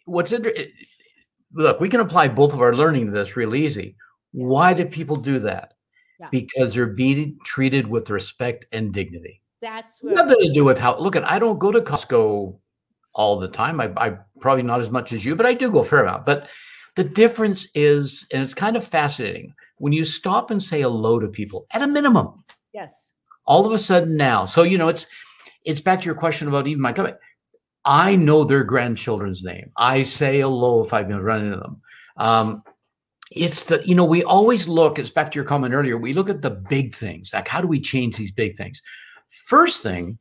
[0.07, 0.55] what's inter-
[1.53, 3.97] look, we can apply both of our learning to this real easy.
[4.33, 5.75] Why do people do that?
[6.21, 6.29] Yeah.
[6.31, 9.43] Because they're being treated with respect and dignity.
[9.61, 10.97] That's nothing to do with how.
[10.99, 12.59] Look, at I don't go to Costco
[13.15, 13.81] all the time.
[13.81, 16.27] I, I probably not as much as you, but I do go a fair amount.
[16.27, 16.49] But
[16.95, 21.29] the difference is, and it's kind of fascinating when you stop and say hello to
[21.29, 22.45] people at a minimum.
[22.73, 23.13] Yes.
[23.47, 25.07] All of a sudden now, so you know, it's
[25.65, 27.17] it's back to your question about even my company.
[27.85, 29.71] I know their grandchildren's name.
[29.77, 31.81] I say hello if I've been running into them.
[32.17, 32.63] Um,
[33.31, 34.99] it's the you know we always look.
[34.99, 35.97] It's back to your comment earlier.
[35.97, 37.31] We look at the big things.
[37.33, 38.81] Like how do we change these big things?
[39.29, 40.19] First thing,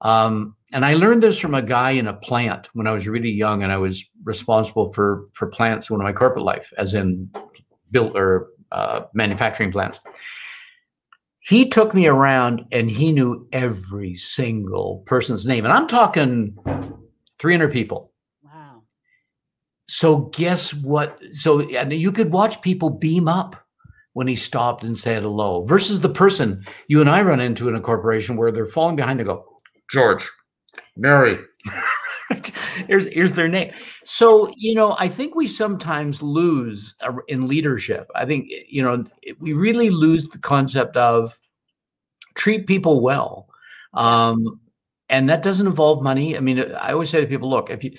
[0.00, 3.30] um, and I learned this from a guy in a plant when I was really
[3.30, 7.30] young, and I was responsible for for plants one of my corporate life, as in
[7.90, 10.00] built or uh, manufacturing plants.
[11.40, 16.58] He took me around, and he knew every single person's name, and I'm talking
[17.38, 18.12] 300 people.
[18.42, 18.82] Wow.
[19.88, 21.18] So guess what?
[21.32, 23.56] So and you could watch people beam up
[24.14, 27.76] when he stopped and said hello versus the person you and I run into in
[27.76, 29.20] a corporation where they're falling behind.
[29.20, 29.44] They go,
[29.92, 30.28] George,
[30.96, 31.38] Mary.
[32.86, 33.72] here's here's their name.
[34.04, 36.94] So you know, I think we sometimes lose
[37.28, 38.10] in leadership.
[38.14, 39.04] I think you know
[39.38, 41.36] we really lose the concept of
[42.34, 43.48] treat people well,
[43.94, 44.60] um,
[45.08, 46.36] and that doesn't involve money.
[46.36, 47.92] I mean, I always say to people, look, if you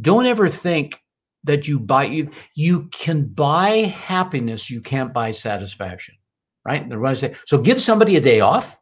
[0.00, 1.02] don't ever think
[1.44, 6.16] that you buy you you can buy happiness, you can't buy satisfaction,
[6.64, 6.82] right?
[6.82, 8.78] And I say, so give somebody a day off.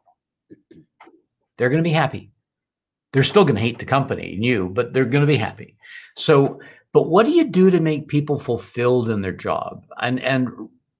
[1.57, 2.31] They're going to be happy
[3.15, 5.77] they're still going to hate the company and you, but they're going to be happy.
[6.17, 6.59] So,
[6.91, 9.85] but what do you do to make people fulfilled in their job?
[10.01, 10.49] And and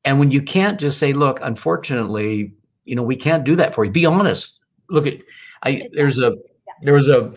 [0.06, 2.54] and when you can't just say, look, unfortunately,
[2.86, 3.92] you know, we can't do that for you.
[3.92, 4.62] Be honest.
[4.90, 5.18] Look at
[5.64, 6.38] I there's a
[6.84, 7.34] there was a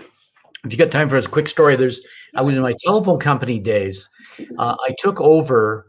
[0.64, 2.00] if you got time for a quick story, there's
[2.36, 4.08] I was in my telephone company days.
[4.56, 5.88] Uh, I took over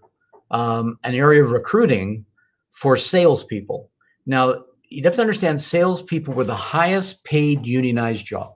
[0.50, 2.26] um, an area of recruiting
[2.72, 3.92] for salespeople.
[4.26, 8.56] Now you have to understand, salespeople were the highest paid unionized job.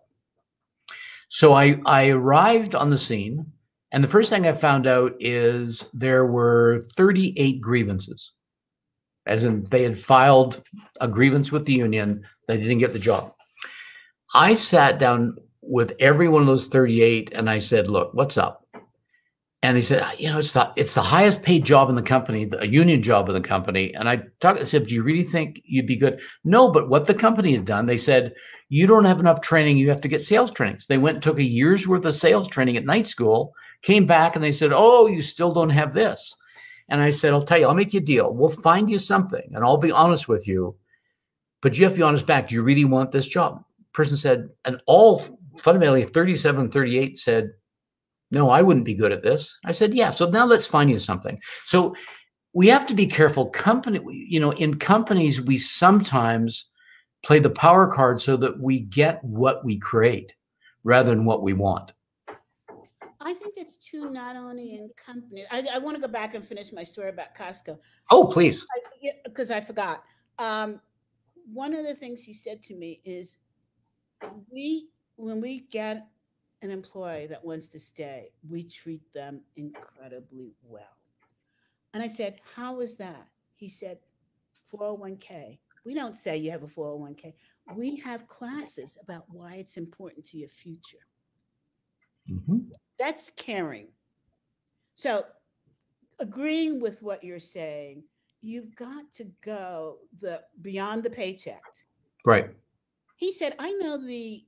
[1.33, 3.47] So I, I arrived on the scene,
[3.91, 8.33] and the first thing I found out is there were 38 grievances,
[9.25, 10.61] as in they had filed
[11.01, 13.33] a grievance with the union, they didn't get the job.
[14.35, 18.67] I sat down with every one of those 38 and I said, Look, what's up?
[19.63, 22.03] And they said, uh, you know, it's the it's the highest paid job in the
[22.03, 23.91] company, a union job in the company.
[23.95, 26.21] And I talked, I said, Do you really think you'd be good?
[26.43, 28.35] No, but what the company had done, they said,
[28.73, 29.77] you don't have enough training.
[29.77, 30.87] You have to get sales trainings.
[30.87, 34.33] They went and took a year's worth of sales training at night school, came back
[34.33, 36.35] and they said, Oh, you still don't have this.
[36.89, 38.33] And I said, I'll tell you, I'll make you a deal.
[38.33, 40.75] We'll find you something and I'll be honest with you.
[41.61, 42.47] But you have to be honest back.
[42.47, 43.63] Do you really want this job?
[43.93, 45.23] Person said, and all
[45.61, 47.51] fundamentally 37, 38 said,
[48.31, 49.59] no, I wouldn't be good at this.
[49.65, 50.09] I said, yeah.
[50.09, 51.37] So now let's find you something.
[51.67, 51.95] So
[52.53, 53.51] we have to be careful.
[53.51, 56.69] Company, you know, in companies, we sometimes
[57.23, 60.35] play the power card so that we get what we create
[60.83, 61.93] rather than what we want.
[63.25, 65.45] I think that's true not only in companies.
[65.49, 67.79] I, I want to go back and finish my story about Costco.
[68.11, 68.65] Oh, please.
[69.23, 70.03] Because I, I, forgot.
[70.39, 70.81] Um,
[71.51, 73.37] one of the things he said to me is
[74.51, 76.07] we when we get
[76.61, 80.97] an employee that wants to stay, we treat them incredibly well.
[81.93, 83.27] And I said, How is that?
[83.55, 83.99] He said,
[84.73, 85.59] 401k.
[85.85, 87.33] We don't say you have a 401k.
[87.75, 91.05] We have classes about why it's important to your future.
[92.29, 92.59] Mm-hmm.
[92.97, 93.87] That's caring.
[94.95, 95.25] So,
[96.19, 98.03] agreeing with what you're saying,
[98.41, 101.63] you've got to go the beyond the paycheck.
[102.25, 102.49] Right.
[103.15, 104.45] He said, I know the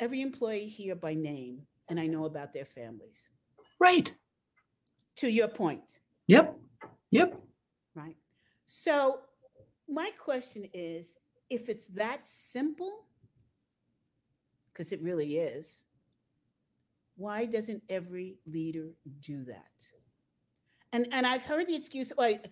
[0.00, 3.30] every employee here by name and I know about their families.
[3.78, 4.10] Right.
[5.16, 6.00] To your point.
[6.26, 6.56] Yep.
[7.10, 7.40] Yep.
[7.94, 8.16] Right.
[8.66, 9.20] So
[9.88, 11.16] my question is
[11.50, 13.06] if it's that simple,
[14.72, 15.84] because it really is,
[17.16, 18.88] why doesn't every leader
[19.20, 19.86] do that?
[20.92, 22.50] And and I've heard the excuse, like,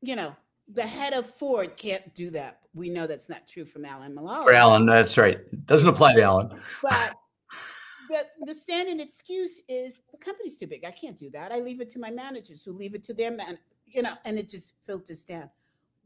[0.00, 0.34] you know,
[0.72, 2.60] the head of Ford can't do that.
[2.74, 4.44] We know that's not true from Alan Mulally.
[4.44, 5.38] For Alan, that's right.
[5.52, 6.60] It doesn't apply to Alan.
[6.82, 7.14] But
[8.08, 10.84] the, the standing excuse is the company's too big.
[10.84, 11.52] I can't do that.
[11.52, 14.38] I leave it to my managers who leave it to their man, you know, and
[14.38, 15.50] it just filters down.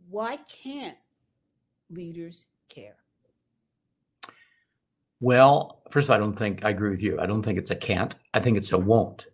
[0.09, 0.97] Why can't
[1.91, 2.97] leaders care?
[5.21, 7.19] Well, first of all, I don't think I agree with you.
[7.21, 8.15] I don't think it's a can't.
[8.35, 9.27] I think it's a won't.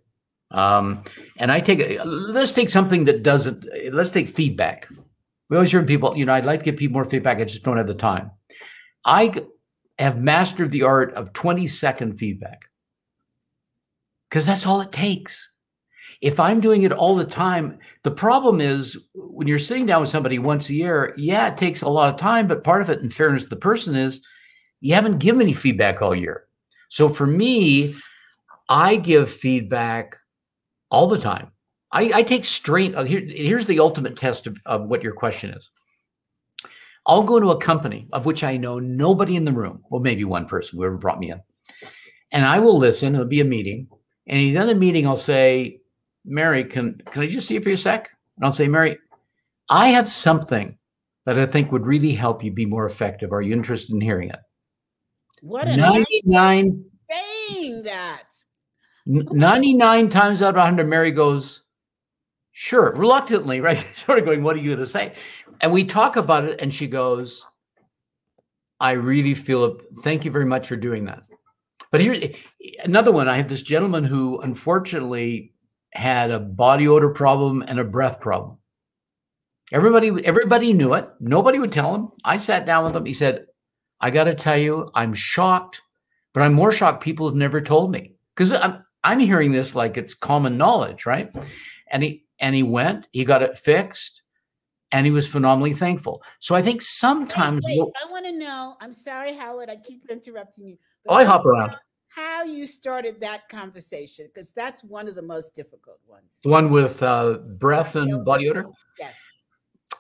[0.51, 1.05] Um,
[1.39, 3.65] and I take let's take something that doesn't.
[3.93, 4.89] Let's take feedback.
[5.49, 6.17] We always hear people.
[6.17, 7.39] You know, I'd like to give people more feedback.
[7.39, 8.31] I just don't have the time.
[9.05, 9.35] I
[9.99, 12.71] have mastered the art of 20 second feedback.
[14.29, 15.51] because that's all it takes.
[16.21, 20.11] If I'm doing it all the time, the problem is when you're sitting down with
[20.11, 23.01] somebody once a year, yeah, it takes a lot of time, but part of it,
[23.01, 24.21] in fairness to the person, is
[24.81, 26.45] you haven't given any feedback all year.
[26.91, 27.95] So for me,
[28.69, 30.17] I give feedback
[30.91, 31.53] all the time.
[31.93, 32.95] I, I take straight.
[32.95, 35.71] Uh, here, here's the ultimate test of, of what your question is.
[37.07, 40.25] I'll go to a company of which I know nobody in the room, well, maybe
[40.25, 41.41] one person, whoever brought me in,
[42.31, 43.15] and I will listen.
[43.15, 43.89] It'll be a meeting,
[44.27, 45.80] and in the other meeting, I'll say,
[46.25, 48.99] "Mary, can can I just see you for a sec?" And I'll say, "Mary,
[49.69, 50.77] I have something
[51.27, 53.33] that I think would really help you be more effective.
[53.33, 54.41] Are you interested in hearing it?"
[55.43, 58.25] What a 99 saying that.
[59.07, 61.63] 99 times out of 100 Mary goes,
[62.53, 63.79] "Sure," reluctantly, right?
[63.97, 65.15] sort of going, "What are you going to say?"
[65.61, 67.45] And we talk about it and she goes,
[68.79, 69.83] "I really feel it.
[70.03, 71.23] Thank you very much for doing that."
[71.91, 72.33] But here
[72.85, 75.53] another one, I have this gentleman who unfortunately
[75.93, 78.59] had a body odor problem and a breath problem.
[79.73, 81.09] Everybody everybody knew it.
[81.21, 82.09] Nobody would tell him.
[82.25, 83.05] I sat down with him.
[83.05, 83.47] He said,
[84.01, 85.83] I got to tell you, I'm shocked,
[86.33, 89.97] but I'm more shocked people have never told me because I'm I'm hearing this like
[89.97, 91.33] it's common knowledge, right?
[91.89, 94.23] And he and he went, he got it fixed,
[94.93, 96.23] and he was phenomenally thankful.
[96.41, 98.77] So I think sometimes wait, wait, I want to know.
[98.81, 99.71] I'm sorry, Howard.
[99.71, 100.79] I keep interrupting you.
[101.09, 101.77] Oh, I hop around.
[102.51, 106.41] You started that conversation because that's one of the most difficult ones.
[106.43, 108.67] The one with uh, breath and body odor.
[108.99, 109.17] Yes.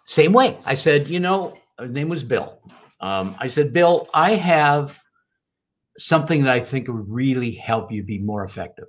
[0.04, 0.58] Same way.
[0.64, 2.60] I said, you know, his name was Bill.
[3.00, 5.00] Um, I said, Bill, I have
[5.96, 8.88] something that I think would really help you be more effective.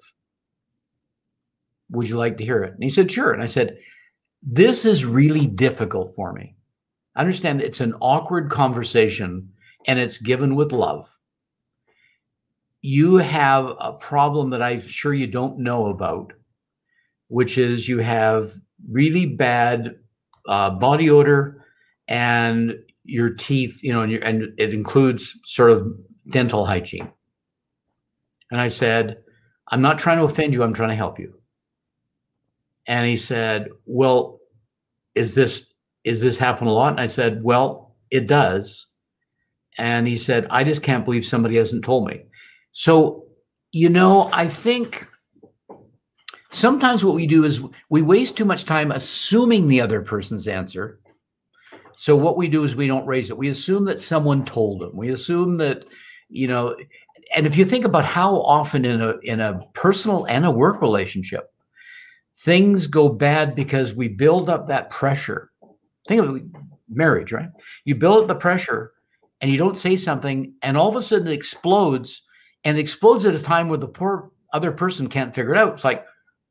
[1.91, 2.73] Would you like to hear it?
[2.73, 3.31] And he said, sure.
[3.31, 3.77] And I said,
[4.41, 6.55] this is really difficult for me.
[7.15, 9.51] I understand it's an awkward conversation
[9.87, 11.09] and it's given with love.
[12.81, 16.33] You have a problem that I'm sure you don't know about,
[17.27, 18.53] which is you have
[18.89, 19.95] really bad
[20.47, 21.65] uh, body odor
[22.07, 25.87] and your teeth, you know, and, your, and it includes sort of
[26.29, 27.11] dental hygiene.
[28.51, 29.17] And I said,
[29.69, 31.33] I'm not trying to offend you, I'm trying to help you.
[32.87, 34.39] And he said, Well,
[35.15, 35.73] is this
[36.03, 36.91] is this happen a lot?
[36.91, 38.87] And I said, Well, it does.
[39.77, 42.23] And he said, I just can't believe somebody hasn't told me.
[42.71, 43.25] So,
[43.71, 45.07] you know, I think
[46.49, 51.01] sometimes what we do is we waste too much time assuming the other person's answer
[52.01, 53.37] so what we do is we don't raise it.
[53.37, 54.89] We assume that someone told them.
[54.95, 55.85] We assume that,
[56.29, 56.75] you know,
[57.35, 60.81] and if you think about how often in a in a personal and a work
[60.81, 61.53] relationship,
[62.37, 65.51] things go bad because we build up that pressure.
[66.07, 66.43] Think of it,
[66.89, 67.49] marriage, right?
[67.85, 68.93] You build up the pressure
[69.39, 72.23] and you don't say something, and all of a sudden it explodes,
[72.63, 75.73] and it explodes at a time where the poor other person can't figure it out.
[75.73, 76.05] It's like,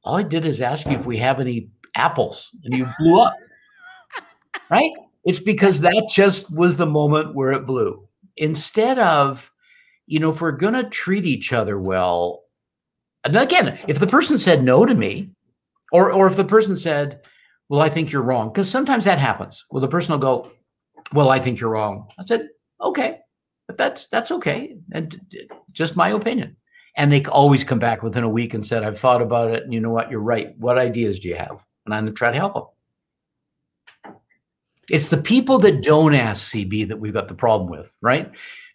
[0.05, 3.35] all I did is ask you if we have any apples, and you blew up.
[4.71, 4.93] right?
[5.25, 8.09] It's because that just was the moment where it blew.
[8.37, 9.53] Instead of,
[10.07, 12.45] you know, if we're going to treat each other well,
[13.25, 15.31] and again, if the person said no to me,
[15.93, 17.21] or or if the person said,
[17.69, 19.67] "Well, I think you're wrong," because sometimes that happens.
[19.71, 20.51] Well, the person will go,
[21.13, 22.49] "Well, I think you're wrong." I said,
[22.81, 23.19] "Okay,
[23.67, 25.21] but that's that's okay, and
[25.73, 26.57] just my opinion."
[26.97, 29.73] And they always come back within a week and said, "I've thought about it, and
[29.73, 30.11] you know what?
[30.11, 30.57] You're right.
[30.59, 32.65] What ideas do you have?" And I'm going to try to help them.
[34.91, 38.31] It's the people that don't ask CB that we've got the problem with, right?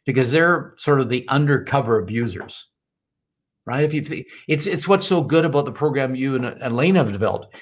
[0.05, 2.67] Because they're sort of the undercover abusers,
[3.65, 3.83] right?
[3.83, 7.53] If you it's it's what's so good about the program you and Elena have developed.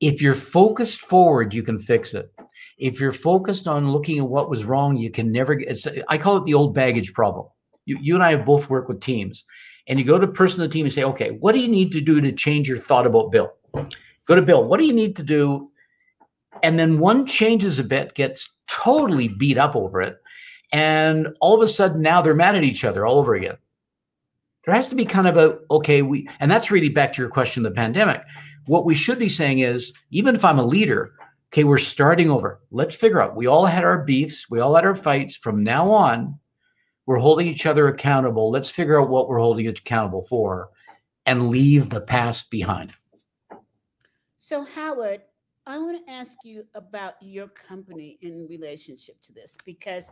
[0.00, 2.32] If you're focused forward, you can fix it.
[2.78, 5.52] If you're focused on looking at what was wrong, you can never.
[5.52, 7.46] It's I call it the old baggage problem.
[7.88, 9.44] You you and I have both worked with teams,
[9.86, 11.68] and you go to the person in the team and say, okay, what do you
[11.68, 13.52] need to do to change your thought about Bill?
[14.26, 14.64] Go to Bill.
[14.64, 15.68] What do you need to do
[16.62, 20.18] and then one changes a bit, gets totally beat up over it,
[20.72, 23.56] and all of a sudden now they're mad at each other all over again.
[24.64, 27.30] There has to be kind of a okay, we and that's really back to your
[27.30, 28.22] question the pandemic.
[28.66, 31.14] What we should be saying is, even if I'm a leader,
[31.50, 32.60] okay, we're starting over.
[32.70, 33.36] Let's figure out.
[33.36, 35.34] We all had our beefs, we all had our fights.
[35.34, 36.38] From now on,
[37.08, 38.50] we're holding each other accountable.
[38.50, 40.68] Let's figure out what we're holding accountable for
[41.24, 42.92] and leave the past behind.
[44.36, 45.22] So, Howard,
[45.64, 50.10] I want to ask you about your company in relationship to this because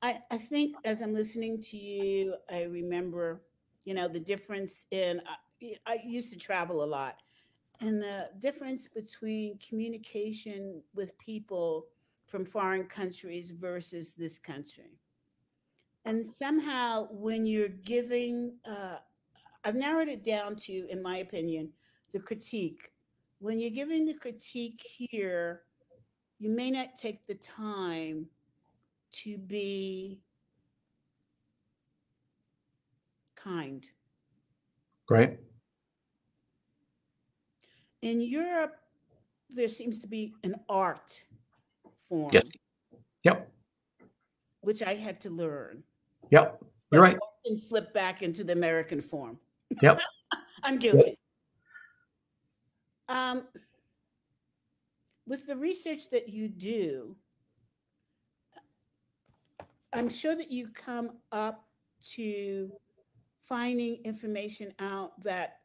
[0.00, 3.42] I, I think as I'm listening to you, I remember,
[3.84, 7.16] you know, the difference in, uh, I used to travel a lot,
[7.82, 11.88] and the difference between communication with people
[12.26, 14.98] from foreign countries versus this country.
[16.04, 18.96] And somehow, when you're giving uh,
[19.64, 21.70] I've narrowed it down to, in my opinion,
[22.12, 22.90] the critique.
[23.38, 25.62] When you're giving the critique here,
[26.38, 28.26] you may not take the time
[29.12, 30.20] to be
[33.36, 33.86] kind.
[35.08, 35.38] Right.
[38.02, 38.76] In Europe,
[39.48, 41.22] there seems to be an art
[42.08, 42.30] form.
[42.32, 42.44] Yes.
[43.22, 43.48] Yep.
[44.62, 45.84] Which I had to learn.
[46.32, 46.64] Yep.
[46.90, 47.18] You're right.
[47.44, 49.38] And slip back into the American form.
[49.82, 50.00] Yep.
[50.64, 51.18] I'm guilty.
[53.08, 53.16] Yep.
[53.16, 53.44] Um,
[55.26, 57.14] with the research that you do,
[59.92, 61.66] I'm sure that you come up
[62.12, 62.72] to
[63.42, 65.58] finding information out that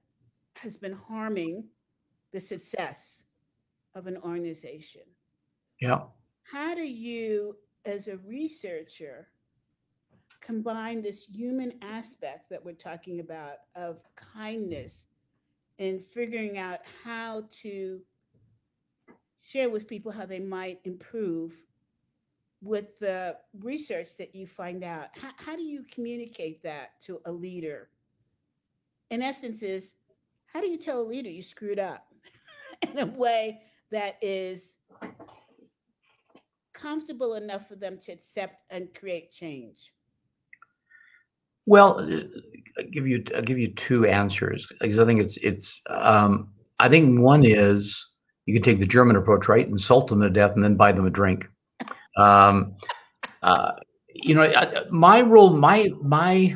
[0.58, 1.64] has been harming
[2.34, 3.24] the success
[3.96, 5.04] of an organization.
[5.80, 6.02] Yeah.
[6.44, 7.56] How do you,
[7.86, 9.30] as a researcher,
[10.42, 15.08] combine this human aspect that we're talking about of kindness
[15.80, 18.02] and figuring out how to
[19.42, 21.54] share with people how they might improve
[22.62, 25.10] with the research that you find out.
[25.20, 27.90] How, how do you communicate that to a leader?
[29.10, 29.94] In essence is
[30.48, 32.08] how do you tell a leader you screwed up
[32.82, 33.62] in a way
[33.92, 34.76] that is
[36.74, 39.94] comfortable enough for them to accept and create change
[41.68, 42.00] well
[42.80, 46.50] I'll give you i'll give you two answers because i think it's it's um
[46.80, 48.08] i think one is
[48.46, 51.06] you can take the german approach right insult them to death and then buy them
[51.06, 51.48] a drink
[52.18, 52.76] um,
[53.44, 53.74] uh,
[54.14, 54.52] you know,
[54.90, 56.56] my role, my my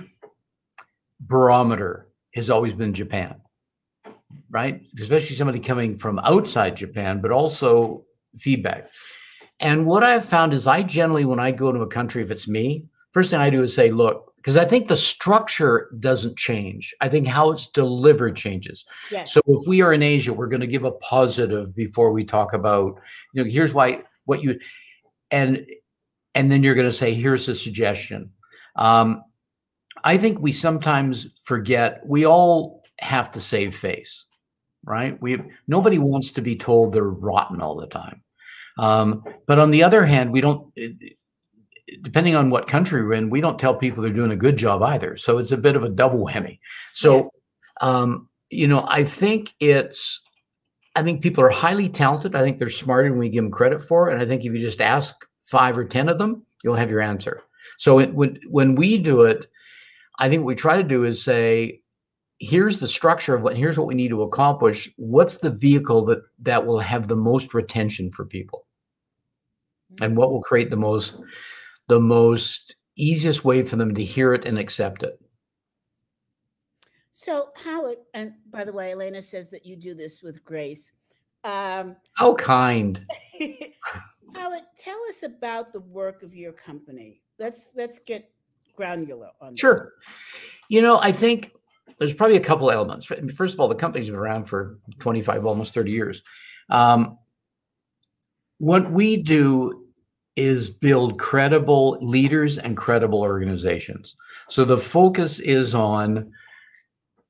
[1.20, 3.36] barometer has always been Japan,
[4.50, 4.82] right?
[5.00, 8.04] Especially somebody coming from outside Japan, but also
[8.36, 8.90] feedback.
[9.60, 12.48] And what I've found is, I generally, when I go to a country, if it's
[12.48, 16.96] me, first thing I do is say, look, because I think the structure doesn't change.
[17.00, 18.86] I think how it's delivered changes.
[19.12, 19.34] Yes.
[19.34, 22.54] So if we are in Asia, we're going to give a positive before we talk
[22.54, 23.00] about,
[23.34, 24.60] you know, here's why what you
[25.30, 25.66] and
[26.36, 28.32] and then you're going to say here's a suggestion
[28.76, 29.24] um,
[30.04, 34.26] i think we sometimes forget we all have to save face
[34.86, 38.22] right we nobody wants to be told they're rotten all the time
[38.78, 40.72] um, but on the other hand we don't
[42.02, 44.82] depending on what country we're in we don't tell people they're doing a good job
[44.82, 46.60] either so it's a bit of a double whammy
[46.94, 47.32] so
[47.82, 50.22] um, you know i think it's
[50.96, 52.36] I think people are highly talented.
[52.36, 54.10] I think they're smarter than we give them credit for.
[54.10, 57.02] And I think if you just ask five or 10 of them, you'll have your
[57.02, 57.44] answer.
[57.78, 59.48] So it, when, when we do it,
[60.20, 61.82] I think what we try to do is say,
[62.40, 64.92] here's the structure of what, here's what we need to accomplish.
[64.98, 68.68] What's the vehicle that, that will have the most retention for people?
[70.02, 71.18] And what will create the most,
[71.92, 75.20] the most easiest way for them to hear it and accept it?
[77.12, 80.94] So, Howard, and by the way, Elena says that you do this with grace.
[81.44, 83.06] Um, How kind.
[84.34, 87.20] Howard, tell us about the work of your company.
[87.40, 88.32] Let's let's get
[88.78, 89.92] granular on sure.
[90.06, 90.16] This.
[90.70, 91.52] You know, I think
[92.00, 93.06] there's probably a couple elements.
[93.36, 96.24] First of all, the company's been around for 25, almost 30 years.
[96.70, 97.18] Um,
[98.60, 99.81] what we do
[100.36, 104.16] is build credible leaders and credible organizations.
[104.48, 106.32] So the focus is on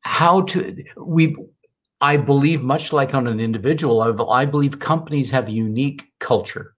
[0.01, 1.35] how to we
[2.01, 6.73] i believe much like on an individual level i believe companies have unique culture.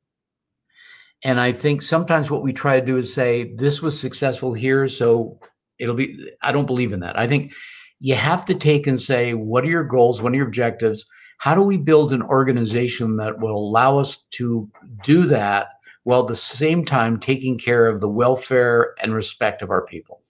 [1.24, 4.88] And i think sometimes what we try to do is say this was successful here
[4.88, 5.40] so
[5.80, 7.18] it'll be i don't believe in that.
[7.18, 7.54] I think
[8.00, 10.22] you have to take and say what are your goals?
[10.22, 11.06] What are your objectives?
[11.38, 14.70] How do we build an organization that will allow us to
[15.02, 15.68] do that
[16.04, 20.22] while at the same time taking care of the welfare and respect of our people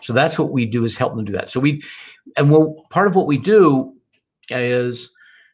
[0.00, 1.82] so that's what we do is help them do that so we
[2.36, 3.94] and well, part of what we do
[4.50, 5.10] is,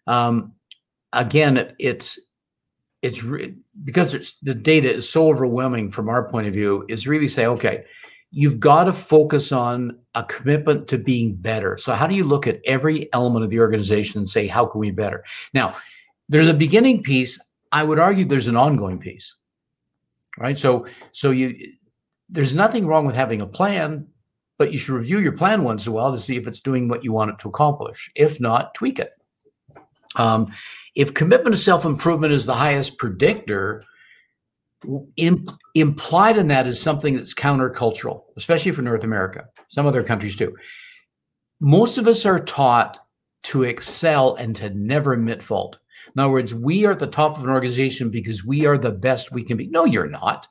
[0.06, 0.52] um,
[1.12, 2.18] again, it's
[3.00, 6.84] it's re- because it's, the data is so overwhelming from our point of view.
[6.88, 7.84] Is really say, okay,
[8.30, 11.76] you've got to focus on a commitment to being better.
[11.76, 14.80] So how do you look at every element of the organization and say, how can
[14.80, 15.22] we better?
[15.54, 15.76] Now,
[16.28, 17.38] there's a beginning piece.
[17.70, 19.34] I would argue there's an ongoing piece,
[20.38, 20.56] right?
[20.56, 21.54] So so you
[22.28, 24.06] there's nothing wrong with having a plan
[24.58, 26.88] but you should review your plan once in a while to see if it's doing
[26.88, 28.10] what you want it to accomplish.
[28.16, 29.12] If not, tweak it.
[30.16, 30.52] Um,
[30.94, 33.84] if commitment to self improvement is the highest predictor,
[35.16, 40.36] imp- implied in that is something that's countercultural, especially for North America, some other countries
[40.36, 40.56] too.
[41.60, 42.98] Most of us are taught
[43.44, 45.78] to excel and to never admit fault.
[46.18, 48.90] In other words, we are at the top of an organization because we are the
[48.90, 49.68] best we can be.
[49.68, 50.48] No, you're not.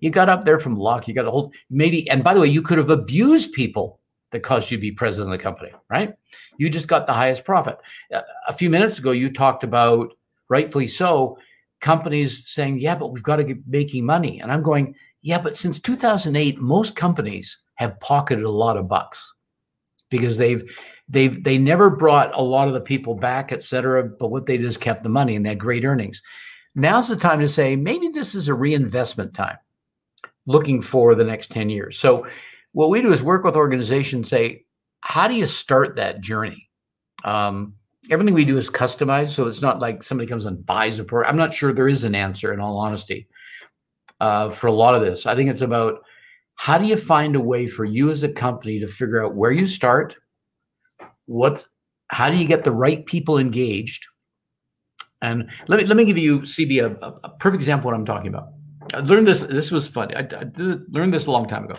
[0.00, 1.08] You got up there from luck.
[1.08, 2.06] You got a hold maybe.
[2.10, 3.98] And by the way, you could have abused people
[4.32, 6.12] that caused you to be president of the company, right?
[6.58, 7.78] You just got the highest profit.
[8.10, 10.12] A few minutes ago, you talked about,
[10.50, 11.38] rightfully so,
[11.80, 14.40] companies saying, yeah, but we've got to get making money.
[14.42, 19.32] And I'm going, yeah, but since 2008, most companies have pocketed a lot of bucks
[20.10, 20.62] because they've
[21.08, 24.04] they've they never brought a lot of the people back, et cetera.
[24.04, 26.22] But what they did is kept the money and they had great earnings.
[26.74, 29.56] Now's the time to say maybe this is a reinvestment time,
[30.46, 31.98] looking for the next 10 years.
[31.98, 32.26] So
[32.72, 34.64] what we do is work with organizations, say,
[35.00, 36.68] how do you start that journey?
[37.24, 37.74] Um,
[38.10, 41.30] everything we do is customized, so it's not like somebody comes and buys a program.
[41.30, 43.26] I'm not sure there is an answer, in all honesty,
[44.20, 45.26] uh, for a lot of this.
[45.26, 46.00] I think it's about
[46.56, 49.52] how do you find a way for you as a company to figure out where
[49.52, 50.14] you start,
[51.26, 51.68] what's
[52.08, 54.06] how do you get the right people engaged,
[55.22, 58.06] and let me let me give you CB a, a perfect example of what I'm
[58.06, 58.48] talking about.
[58.94, 59.40] I learned this.
[59.40, 60.14] This was fun.
[60.14, 61.76] I, I learned this a long time ago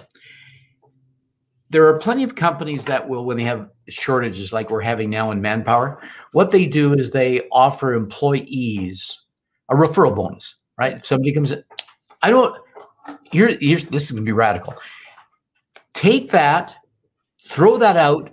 [1.70, 5.32] there are plenty of companies that will, when they have shortages like we're having now
[5.32, 9.22] in manpower, what they do is they offer employees
[9.70, 10.94] a referral bonus, right?
[10.94, 11.64] If somebody comes in,
[12.22, 12.58] I don't,
[13.32, 14.76] here, here's, this is gonna be radical.
[15.94, 16.76] Take that,
[17.50, 18.32] throw that out,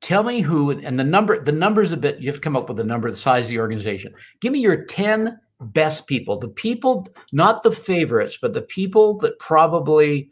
[0.00, 2.68] tell me who, and the number, the number's a bit, you have to come up
[2.68, 4.14] with a number, the size of the organization.
[4.40, 9.38] Give me your 10 best people, the people, not the favorites, but the people that
[9.38, 10.30] probably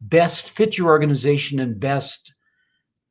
[0.00, 2.32] best fit your organization and best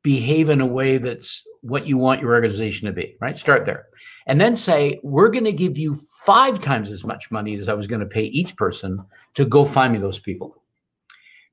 [0.02, 3.36] behave in a way that's what you want your organization to be, right?
[3.36, 3.86] Start there.
[4.26, 7.74] And then say, we're going to give you five times as much money as I
[7.74, 10.62] was going to pay each person to go find me those people.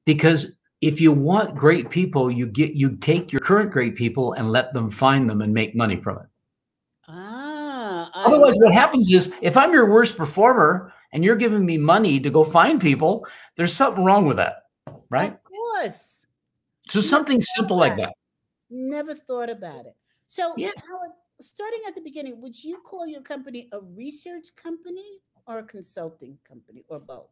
[0.06, 4.52] Because if you want great people, you get you take your current great people and
[4.52, 6.26] let them find them and make money from it.
[7.08, 12.20] Ah, Otherwise, what happens is if I'm your worst performer and you're giving me money
[12.20, 13.26] to go find people,
[13.56, 14.68] there's something wrong with that
[15.10, 15.34] right?
[15.34, 16.28] Of course.
[16.90, 18.14] So Never something simple like that.
[18.70, 19.96] Never thought about it.
[20.28, 20.72] So, yeah.
[20.88, 25.64] Howard, starting at the beginning, would you call your company a research company or a
[25.64, 27.30] consulting company or both?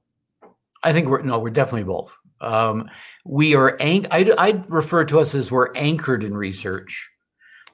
[0.83, 2.15] I think we're no, we're definitely both.
[2.45, 2.89] Um,
[3.25, 7.09] we are anch- I I refer to us as we're anchored in research,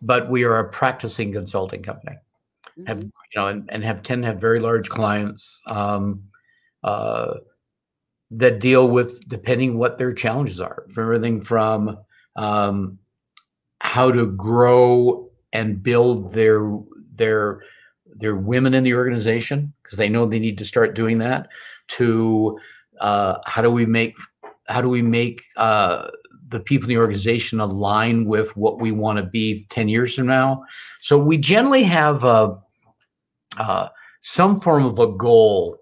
[0.01, 2.17] but we are a practicing consulting company.
[2.79, 2.85] Mm-hmm.
[2.87, 5.59] Have you know and, and have tend to have very large clients.
[5.67, 6.23] Um,
[6.83, 7.35] uh,
[8.31, 11.97] that deal with depending what their challenges are for everything from
[12.37, 12.97] um,
[13.81, 16.79] how to grow and build their
[17.15, 17.61] their
[18.15, 21.49] their women in the organization because they know they need to start doing that
[21.87, 22.57] to
[23.01, 24.15] uh, how do we make
[24.71, 26.07] how do we make uh,
[26.47, 30.27] the people in the organization align with what we want to be 10 years from
[30.27, 30.63] now
[30.99, 32.57] so we generally have a,
[33.57, 33.87] uh,
[34.21, 35.81] some form of a goal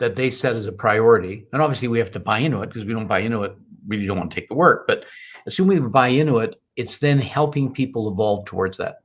[0.00, 1.46] that they set as a priority.
[1.52, 3.54] And obviously, we have to buy into it because we don't buy into it,
[3.86, 4.86] really don't want to take the work.
[4.88, 5.04] But
[5.46, 8.96] assuming we buy into it, it's then helping people evolve towards that.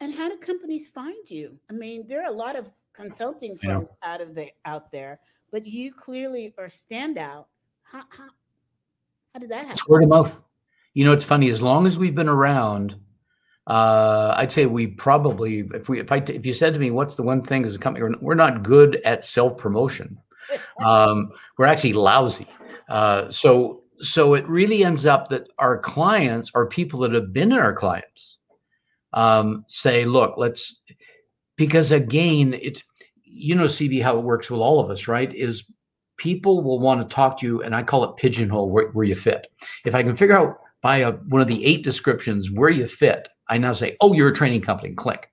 [0.00, 1.58] And how do companies find you?
[1.68, 5.20] I mean, there are a lot of consulting firms out of the out there,
[5.50, 7.46] but you clearly are standout.
[7.90, 8.28] How, how,
[9.34, 9.72] how did that happen?
[9.72, 10.42] It's word of mouth.
[10.94, 11.50] You know, it's funny.
[11.50, 12.94] As long as we've been around,
[13.66, 17.16] uh, I'd say we probably, if we, if I, if you said to me, what's
[17.16, 20.18] the one thing as a company, we're, not good at self promotion.
[20.84, 22.48] Um, we're actually lousy.
[22.88, 27.52] Uh, so, so it really ends up that our clients are people that have been
[27.52, 28.40] in our clients
[29.12, 30.80] um, say, look, let's,
[31.54, 32.82] because again, it's,
[33.22, 35.32] you know, CB, how it works with all of us, right?
[35.32, 35.70] Is
[36.20, 39.16] people will want to talk to you, and I call it pigeonhole where, where you
[39.16, 39.46] fit.
[39.86, 43.28] If I can figure out by a, one of the eight descriptions where you fit,
[43.48, 45.32] I now say, oh, you're a training company, click.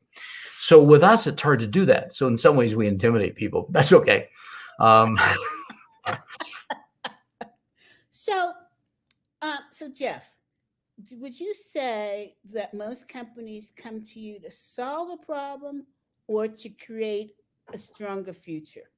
[0.59, 2.15] So with us, it's hard to do that.
[2.15, 3.67] So in some ways, we intimidate people.
[3.69, 4.29] That's okay.
[4.79, 5.19] Um,
[8.09, 8.53] so,
[9.41, 10.33] uh, so Jeff,
[11.11, 15.85] would you say that most companies come to you to solve a problem
[16.27, 17.35] or to create
[17.73, 18.89] a stronger future?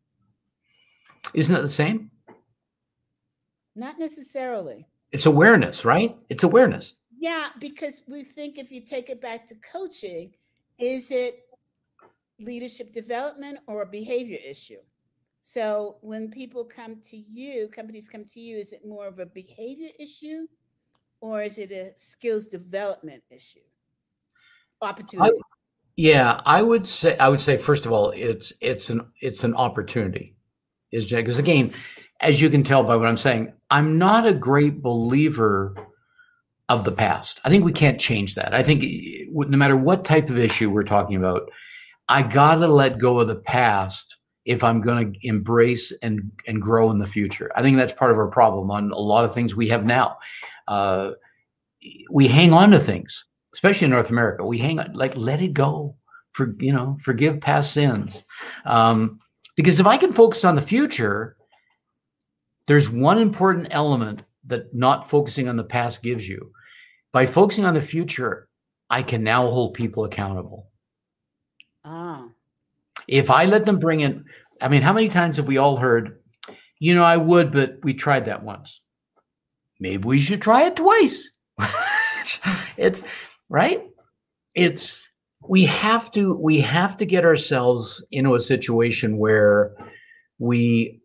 [1.33, 2.11] Isn't it the same?
[3.75, 4.87] Not necessarily.
[5.11, 6.17] It's awareness, right?
[6.29, 6.95] It's awareness.
[7.17, 10.33] Yeah, because we think if you take it back to coaching,
[10.77, 11.45] is it
[12.39, 14.79] leadership development or a behavior issue?
[15.41, 19.25] So when people come to you, companies come to you, is it more of a
[19.25, 20.47] behavior issue
[21.21, 23.59] or is it a skills development issue?
[24.81, 25.31] Opportunity.
[25.37, 25.41] I,
[25.97, 29.53] yeah, I would say I would say first of all, it's it's an it's an
[29.55, 30.37] opportunity.
[30.91, 31.73] Is because again,
[32.19, 35.75] as you can tell by what I'm saying, I'm not a great believer
[36.67, 37.39] of the past.
[37.43, 38.53] I think we can't change that.
[38.53, 38.83] I think
[39.31, 41.49] no matter what type of issue we're talking about,
[42.07, 46.61] I got to let go of the past if I'm going to embrace and and
[46.61, 47.51] grow in the future.
[47.55, 50.17] I think that's part of our problem on a lot of things we have now.
[50.67, 51.11] Uh,
[52.11, 54.45] we hang on to things, especially in North America.
[54.45, 55.95] We hang on, like let it go,
[56.31, 58.23] for you know, forgive past sins.
[58.65, 59.19] Um,
[59.59, 61.35] because if I can focus on the future,
[62.67, 66.53] there's one important element that not focusing on the past gives you.
[67.11, 68.47] By focusing on the future,
[68.89, 70.69] I can now hold people accountable.
[71.83, 72.29] Ah.
[73.09, 74.23] If I let them bring in,
[74.61, 76.21] I mean, how many times have we all heard,
[76.79, 78.79] you know, I would, but we tried that once.
[79.77, 81.31] Maybe we should try it twice.
[82.77, 83.03] it's
[83.49, 83.83] right.
[84.55, 85.08] It's
[85.47, 89.75] we have to we have to get ourselves into a situation where
[90.37, 91.01] we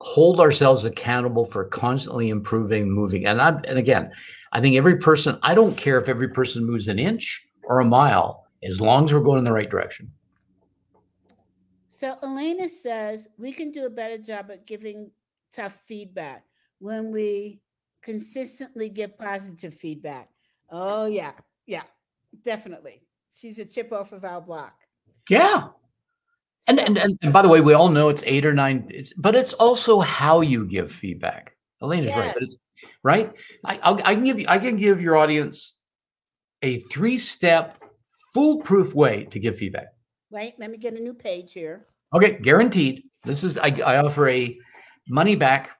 [0.00, 3.26] hold ourselves accountable for constantly improving moving.
[3.26, 4.10] And i and again
[4.52, 7.84] i think every person i don't care if every person moves an inch or a
[7.84, 10.10] mile as long as we're going in the right direction.
[11.88, 15.10] So elena says we can do a better job at giving
[15.52, 16.44] tough feedback
[16.78, 17.60] when we
[18.02, 20.28] consistently give positive feedback.
[20.70, 21.32] Oh yeah
[21.66, 21.84] yeah
[22.42, 23.05] definitely
[23.36, 24.74] she's a chip off of our block
[25.28, 25.68] yeah
[26.68, 29.12] and, and, and, and by the way, we all know it's eight or nine, it's,
[29.14, 31.56] but it's also how you give feedback.
[31.80, 32.16] Elena's yes.
[32.16, 32.56] right, but it's
[33.02, 33.32] right.
[33.64, 35.76] I, I'll, I can give you, I can give your audience
[36.62, 37.78] a three-step,
[38.34, 39.88] foolproof way to give feedback.
[40.30, 41.86] Wait, let me get a new page here.
[42.14, 43.04] Okay, guaranteed.
[43.22, 44.58] This is I, I offer a
[45.08, 45.76] money back.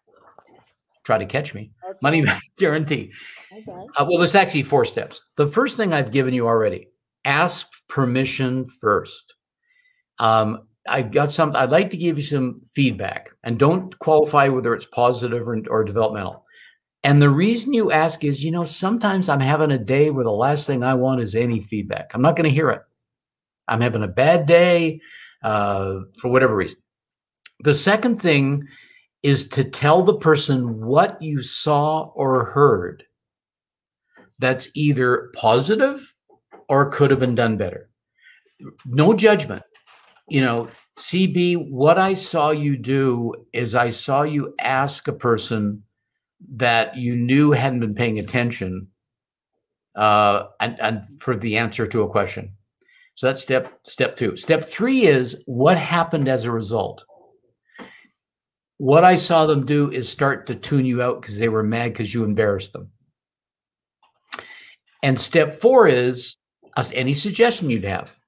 [1.05, 1.73] Try to catch me.
[1.89, 1.99] Okay.
[2.03, 3.13] Money back guarantee.
[3.53, 3.87] Okay.
[3.97, 5.21] Uh, well, there's actually four steps.
[5.37, 6.89] The first thing I've given you already:
[7.27, 9.35] ask permission first.
[10.19, 14.73] Um, I've got some, I'd like to give you some feedback and don't qualify whether
[14.73, 16.45] it's positive or, or developmental.
[17.03, 20.33] And the reason you ask is, you know, sometimes I'm having a day where the
[20.33, 22.11] last thing I want is any feedback.
[22.15, 22.83] I'm not going to hear it.
[23.69, 25.01] I'm having a bad day
[25.43, 26.81] uh, for whatever reason.
[27.61, 28.65] The second thing
[29.23, 33.05] is to tell the person what you saw or heard
[34.39, 36.15] that's either positive
[36.69, 37.89] or could have been done better.
[38.87, 39.63] No judgment
[40.29, 45.83] you know, CB, what I saw you do is I saw you ask a person
[46.55, 48.89] that you knew hadn't been paying attention
[49.95, 52.53] uh, and, and for the answer to a question.
[53.15, 54.37] So that's step step two.
[54.37, 57.05] Step three is what happened as a result.
[58.79, 61.93] What I saw them do is start to tune you out because they were mad
[61.93, 62.91] because you embarrassed them.
[65.03, 66.37] And step four is
[66.95, 68.19] any suggestion you'd have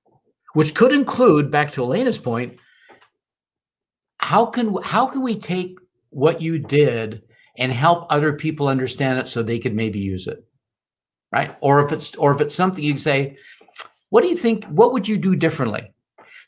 [0.54, 2.58] which could include back to Elena's point
[4.20, 5.78] how can how can we take
[6.10, 7.22] what you did
[7.56, 10.44] and help other people understand it so they could maybe use it
[11.32, 11.54] right?
[11.60, 13.36] Or if it's or if it's something you say
[14.10, 15.92] what do you think what would you do differently?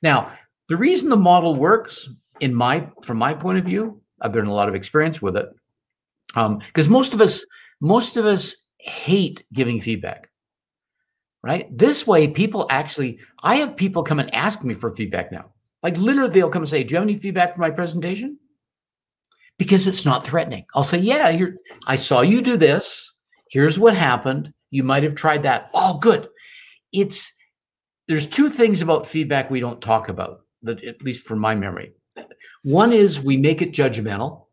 [0.03, 0.33] Now
[0.69, 2.09] the reason the model works
[2.41, 5.49] in my from my point of view I've than a lot of experience with it
[6.29, 7.45] because um, most of us
[7.81, 10.30] most of us hate giving feedback
[11.43, 11.67] right?
[11.77, 15.53] This way, people actually, I have people come and ask me for feedback now.
[15.83, 18.39] Like literally, they'll come and say, Do you have any feedback for my presentation?
[19.59, 20.67] Because it's not threatening.
[20.75, 23.13] I'll say, Yeah, here, I saw you do this.
[23.51, 24.53] Here's what happened.
[24.71, 25.71] You might have tried that.
[25.75, 26.29] Oh, good.
[26.93, 27.33] It's
[28.09, 31.93] there's two things about feedback we don't talk about, that at least from my memory.
[32.65, 34.47] One is we make it judgmental.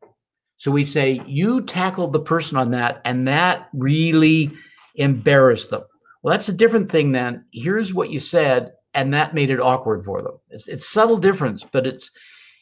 [0.57, 4.51] So we say, you tackled the person on that, and that really
[4.95, 5.83] embarrassed them.
[6.22, 10.03] Well, that's a different thing than here's what you said, and that made it awkward
[10.03, 10.39] for them.
[10.49, 12.11] It's it's subtle difference, but it's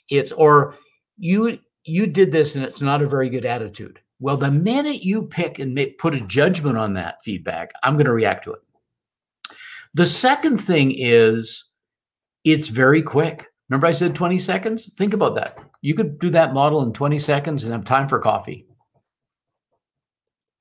[0.09, 0.75] it's or
[1.17, 3.99] you you did this and it's not a very good attitude.
[4.19, 8.13] Well, the minute you pick and put a judgment on that feedback, I'm going to
[8.13, 8.61] react to it.
[9.93, 11.65] The second thing is
[12.43, 13.47] it's very quick.
[13.69, 14.91] Remember, I said 20 seconds?
[14.97, 15.57] Think about that.
[15.81, 18.65] You could do that model in 20 seconds and have time for coffee.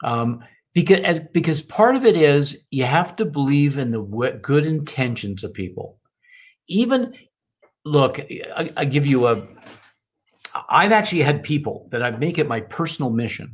[0.02, 0.44] Um,
[0.74, 5.54] because because part of it is you have to believe in the good intentions of
[5.54, 5.98] people.
[6.68, 7.14] Even
[7.84, 9.46] look I, I, give you a
[10.70, 13.52] i've actually had people that i make it my personal mission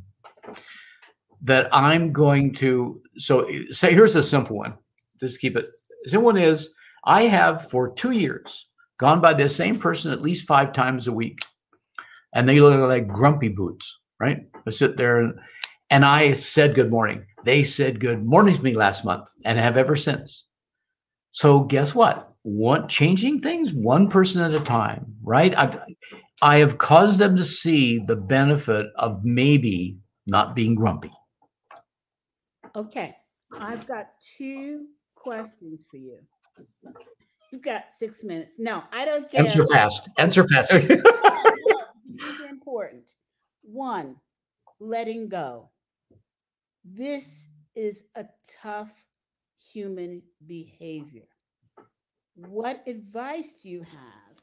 [1.42, 4.74] that i'm going to so say here's a simple one.
[5.18, 5.66] Just keep it
[6.06, 8.66] simple one is i have for two years
[8.98, 11.40] gone by this same person at least five times a week
[12.32, 14.46] and they look like grumpy boots right?
[14.66, 15.34] I sit there and
[15.90, 17.26] and I said good morning.
[17.44, 20.44] They said good morning to me last month and have ever since.
[21.30, 22.32] So guess what?
[22.42, 25.56] One changing things one person at a time, right?
[25.56, 25.80] I've
[26.42, 31.12] I have caused them to see the benefit of maybe not being grumpy.
[32.74, 33.16] Okay.
[33.58, 34.86] I've got two
[35.16, 36.18] questions for you.
[37.50, 38.58] You've got six minutes.
[38.58, 39.40] No, I don't care.
[39.40, 40.08] Answer fast.
[40.18, 40.72] Answer fast.
[40.72, 43.12] These are important.
[43.62, 44.16] One,
[44.78, 45.70] letting go
[46.84, 48.24] this is a
[48.62, 48.92] tough
[49.72, 51.28] human behavior.
[52.34, 54.36] What advice do you have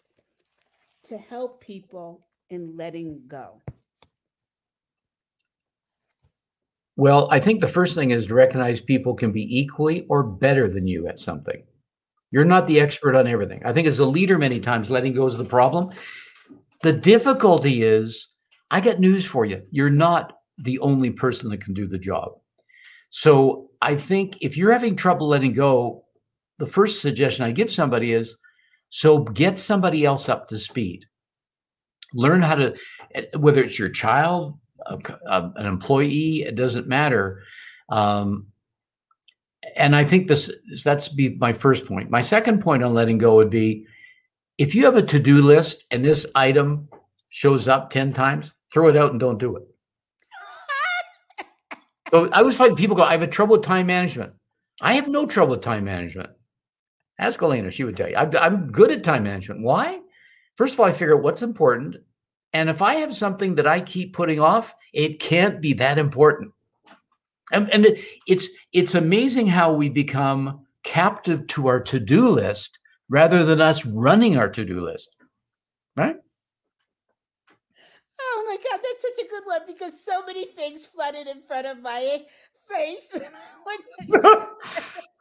[1.04, 3.62] to help people in letting go?
[6.96, 10.68] Well, I think the first thing is to recognize people can be equally or better
[10.68, 11.64] than you at something.
[12.32, 13.62] You're not the expert on everything.
[13.64, 15.92] I think as a leader, many times letting go is the problem.
[16.84, 18.30] The difficulty is,
[18.72, 19.62] I got news for you.
[19.72, 22.32] You're not the only person that can do the job.
[23.10, 26.06] So I think if you're having trouble letting go,
[26.58, 28.38] the first suggestion I give somebody is
[28.90, 31.06] so get somebody else up to speed.
[32.14, 32.76] Learn how to,
[33.14, 34.98] eh, whether it's your child, a,
[35.28, 37.42] a, an employee, it doesn't matter.
[37.90, 38.48] Um,
[39.76, 40.52] and I think this
[40.84, 42.10] that's be my first point.
[42.10, 43.86] My second point on letting go would be
[44.58, 46.88] if you have a to-do list and this item
[47.30, 49.64] shows up 10 times, throw it out and don't do it.
[52.12, 54.34] So I always find people go, I have a trouble with time management.
[54.82, 56.30] I have no trouble with time management.
[57.20, 58.16] Ask Elena, she would tell you.
[58.16, 59.62] I, I'm good at time management.
[59.62, 60.00] Why?
[60.56, 61.98] First of all, I figure out what's important.
[62.54, 66.52] And if I have something that I keep putting off, it can't be that important.
[67.52, 72.80] And, and it, it's it's amazing how we become captive to our to-do list
[73.10, 75.16] rather than us running our to-do list.
[75.96, 76.18] Right?
[78.58, 81.68] Oh my God, that's such a good one because so many things flooded in front
[81.68, 82.24] of my
[82.70, 83.14] face.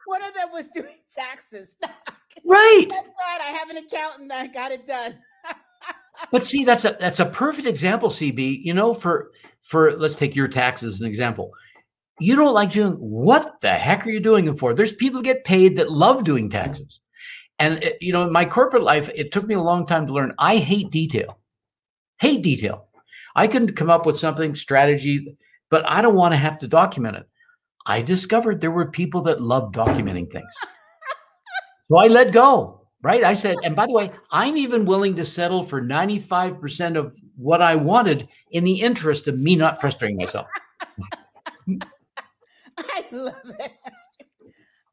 [0.05, 1.77] one of them was doing taxes.
[2.45, 2.85] right.
[2.89, 5.15] Thank God I have an accountant that got it done.
[6.31, 8.63] but see, that's a that's a perfect example, CB.
[8.63, 9.31] You know, for
[9.61, 11.51] for let's take your taxes as an example
[12.19, 15.43] you don't like doing what the heck are you doing them for there's people get
[15.43, 16.99] paid that love doing taxes
[17.59, 20.13] and it, you know in my corporate life it took me a long time to
[20.13, 21.37] learn i hate detail
[22.19, 22.86] hate detail
[23.37, 25.37] i can come up with something strategy
[25.69, 27.25] but i don't want to have to document it.
[27.85, 30.53] I discovered there were people that love documenting things.
[31.89, 33.23] So i let go right?
[33.23, 37.61] I said and by the way i'm even willing to settle for 95% of what
[37.61, 40.47] i wanted in the interest of me not frustrating myself.
[42.77, 43.71] I love it.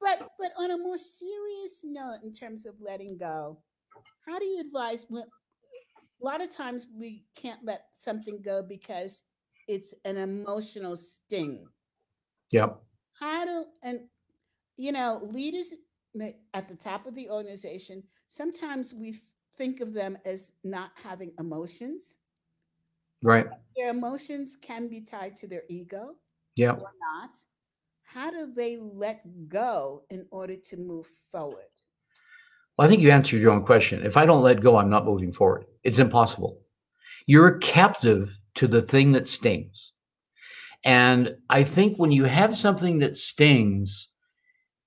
[0.01, 3.59] But but on a more serious note, in terms of letting go,
[4.27, 5.25] how do you advise when
[6.25, 9.25] a lot of times we can't let something go because
[9.69, 11.67] it's an emotional sting.
[12.51, 12.81] Yep.
[13.21, 14.01] How do and
[14.79, 15.75] you know leaders
[16.55, 19.17] at the top of the organization sometimes we
[19.57, 22.17] think of them as not having emotions.
[23.23, 23.47] Right.
[23.77, 26.15] Their emotions can be tied to their ego.
[26.57, 26.73] Yeah.
[26.73, 27.31] Or not
[28.03, 31.75] how do they let go in order to move forward?
[32.79, 34.07] Well, I think you answered your own question.
[34.07, 35.67] If I don't let go, I'm not moving forward.
[35.85, 36.59] It's impossible.
[37.27, 39.93] You're captive to the thing that stings.
[40.85, 44.09] And I think when you have something that stings,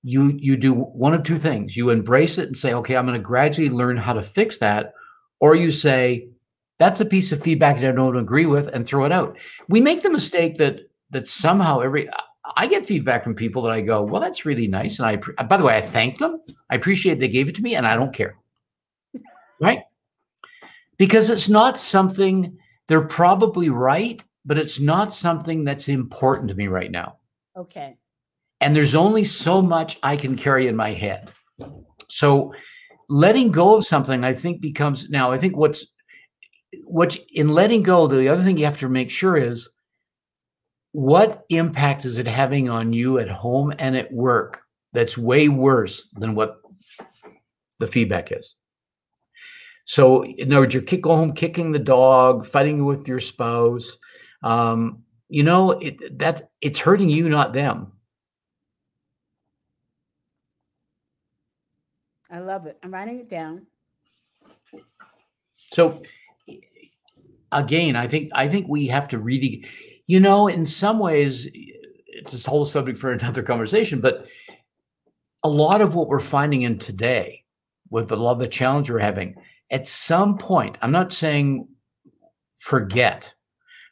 [0.02, 1.76] you you do one of two things.
[1.76, 4.92] You embrace it and say, "Okay, I'm going to gradually learn how to fix that,"
[5.40, 6.28] or you say,
[6.78, 9.36] "That's a piece of feedback that I don't agree with," and throw it out.
[9.68, 12.08] We make the mistake that that somehow every
[12.56, 14.98] I get feedback from people that I go, well, that's really nice.
[14.98, 16.40] And I, by the way, I thank them.
[16.70, 18.36] I appreciate they gave it to me and I don't care.
[19.60, 19.80] right?
[20.98, 26.68] Because it's not something they're probably right, but it's not something that's important to me
[26.68, 27.18] right now.
[27.56, 27.96] Okay.
[28.60, 31.30] And there's only so much I can carry in my head.
[32.08, 32.52] So
[33.08, 35.86] letting go of something, I think becomes now, I think what's,
[36.84, 39.68] what in letting go, the other thing you have to make sure is
[40.92, 46.08] what impact is it having on you at home and at work that's way worse
[46.14, 46.60] than what
[47.78, 48.56] the feedback is?
[49.88, 53.96] So, in other words, you're kick, go home kicking the dog, fighting with your spouse.
[54.42, 57.92] Um, you know, it, that it's hurting you, not them.
[62.30, 62.78] I love it.
[62.82, 63.66] I'm writing it down.
[65.72, 66.02] So,
[67.50, 69.64] again, I think I think we have to really
[70.08, 71.46] you know, in some ways,
[72.06, 74.26] it's this whole subject for another conversation, but
[75.44, 77.44] a lot of what we're finding in today
[77.90, 79.36] with the love, the challenge we're having,
[79.70, 81.68] at some point, I'm not saying
[82.56, 83.32] forget,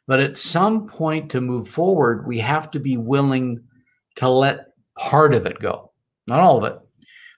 [0.07, 3.63] but at some point to move forward, we have to be willing
[4.15, 4.67] to let
[4.97, 5.91] part of it go,
[6.27, 6.79] not all of it,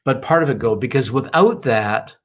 [0.05, 2.15] but part of it go, because without that,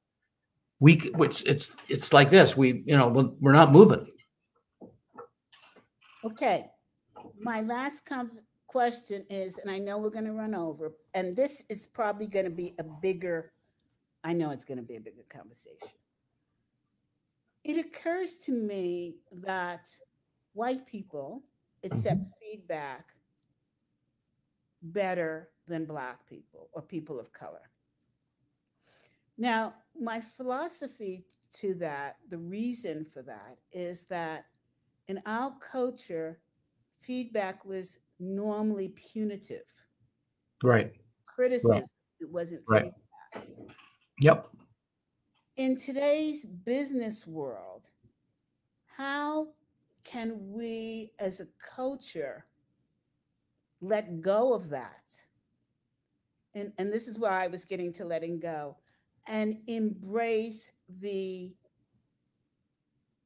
[0.81, 3.09] we, which it's, it's like this, we, you know,
[3.41, 4.07] we're not moving
[6.25, 6.71] Okay.
[7.39, 8.09] My last
[8.67, 12.47] question is, and I know we're going to run over, and this is probably going
[12.47, 13.53] to be a bigger,
[14.25, 15.91] I know it's going to be a bigger conversation.
[17.65, 19.89] It occurs to me that
[20.53, 21.43] white people
[21.83, 22.31] accept mm-hmm.
[22.41, 23.09] feedback
[24.83, 27.71] better than Black people or people of color.
[29.39, 34.45] Now, my philosophy to that, the reason for that is that
[35.09, 36.39] in our culture,
[36.99, 39.67] feedback was normally punitive.
[40.63, 40.93] Right.
[41.27, 41.85] Criticism right.
[42.21, 42.93] it wasn't right.
[43.33, 43.77] Feedback.
[44.21, 44.49] Yep.
[45.57, 47.91] In today's business world,
[48.87, 49.51] how
[50.03, 51.47] can we as a
[51.77, 52.45] culture
[53.81, 55.13] let go of that?
[56.57, 58.77] And, and this is where I was getting to letting go
[59.29, 61.55] and embrace the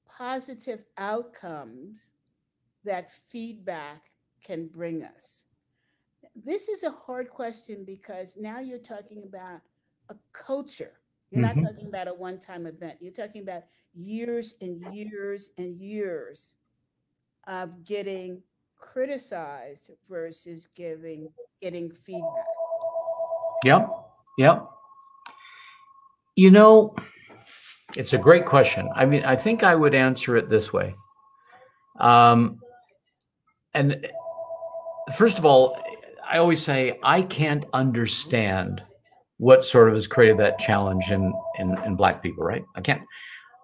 [0.07, 2.13] positive outcomes
[2.85, 4.11] that feedback
[4.45, 5.45] can bring us?
[6.37, 9.63] This is a hard question because now you're talking about
[10.11, 11.01] a culture.
[11.31, 11.63] You're mm-hmm.
[11.63, 12.99] not talking about a one time event.
[13.01, 13.65] You're talking about
[13.95, 16.57] years and years and years
[17.47, 18.43] of getting
[18.77, 21.29] criticized versus giving
[21.61, 22.47] getting feedback.
[23.65, 23.91] Yep.
[24.39, 24.69] Yep.
[26.37, 26.95] You know,
[27.97, 28.89] it's a great question.
[28.95, 30.95] I mean, I think I would answer it this way.
[31.99, 32.61] Um,
[33.75, 34.07] and
[35.17, 35.83] first of all,
[36.29, 38.83] I always say I can't understand
[39.39, 42.65] what sort of has created that challenge in, in, in black people, right?
[42.75, 43.03] I can't.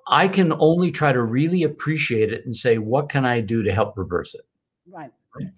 [0.06, 3.72] I can only try to really appreciate it and say, what can I do to
[3.72, 4.46] help reverse it?
[4.86, 5.10] Right.
[5.34, 5.48] right?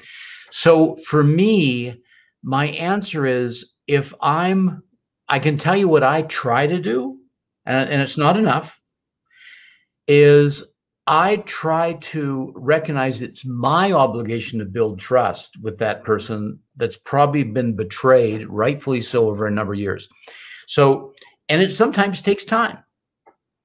[0.50, 2.00] So for me,
[2.42, 4.82] my answer is if I'm,
[5.28, 7.18] I can tell you what I try to do,
[7.64, 8.80] and, and it's not enough,
[10.06, 10.64] is
[11.08, 17.42] I try to recognize it's my obligation to build trust with that person that's probably
[17.42, 20.08] been betrayed, rightfully so, over a number of years.
[20.66, 21.14] So,
[21.48, 22.78] and it sometimes takes time.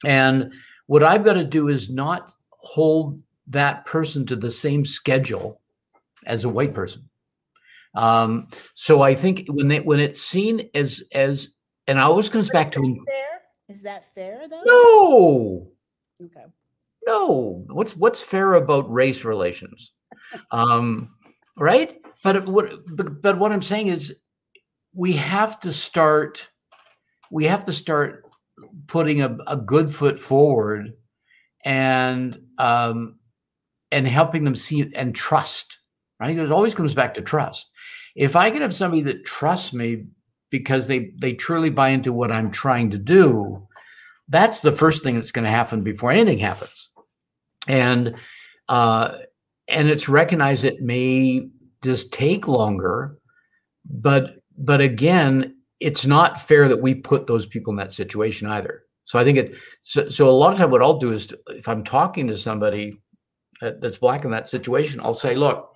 [0.05, 0.53] And
[0.88, 5.62] what I've got to do is not hold that person to the same schedule
[6.26, 7.09] as a white person.
[7.95, 11.49] Um, so I think when they, when it's seen as as
[11.88, 13.41] and I always comes back to fair.
[13.68, 14.62] Is that fair though?
[14.66, 15.72] No.
[16.26, 16.45] Okay.
[17.07, 19.91] No, what's what's fair about race relations?
[20.51, 21.16] Um,
[21.57, 22.00] right?
[22.24, 22.72] But what
[23.22, 24.15] but, what I'm saying is
[24.93, 26.49] we have to start
[27.32, 28.26] we have to start
[28.88, 30.93] putting a, a good foot forward
[31.65, 33.19] and um,
[33.91, 35.78] and helping them see and trust.
[36.19, 36.38] Right?
[36.38, 37.72] It always comes back to trust.
[38.15, 40.05] If I can have somebody that trusts me
[40.49, 43.67] because they they truly buy into what I'm trying to do,
[44.28, 46.91] that's the first thing that's going to happen before anything happens
[47.67, 48.15] and
[48.69, 49.17] uh,
[49.67, 51.49] and it's recognized it may
[51.84, 53.17] just take longer,
[53.86, 58.84] but but again, it's not fair that we put those people in that situation either.
[59.05, 59.55] So I think it.
[59.82, 62.38] So, so a lot of time, what I'll do is, to, if I'm talking to
[62.38, 62.99] somebody
[63.61, 65.73] that's black in that situation, I'll say, look,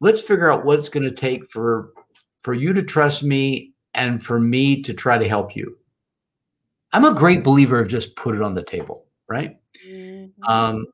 [0.00, 1.92] let's figure out what it's going to take for
[2.40, 5.76] for you to trust me and for me to try to help you.
[6.92, 9.56] I'm a great believer of just put it on the table, right?
[9.86, 10.42] Mm-hmm.
[10.44, 10.86] Um,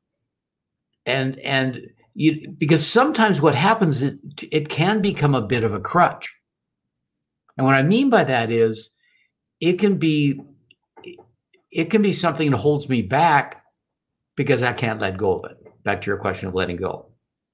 [1.05, 5.79] and and you because sometimes what happens is it can become a bit of a
[5.79, 6.27] crutch.
[7.57, 8.91] And what i mean by that is
[9.59, 10.41] it can be
[11.71, 13.63] it can be something that holds me back
[14.35, 15.57] because i can't let go of it.
[15.83, 17.07] Back to your question of letting go.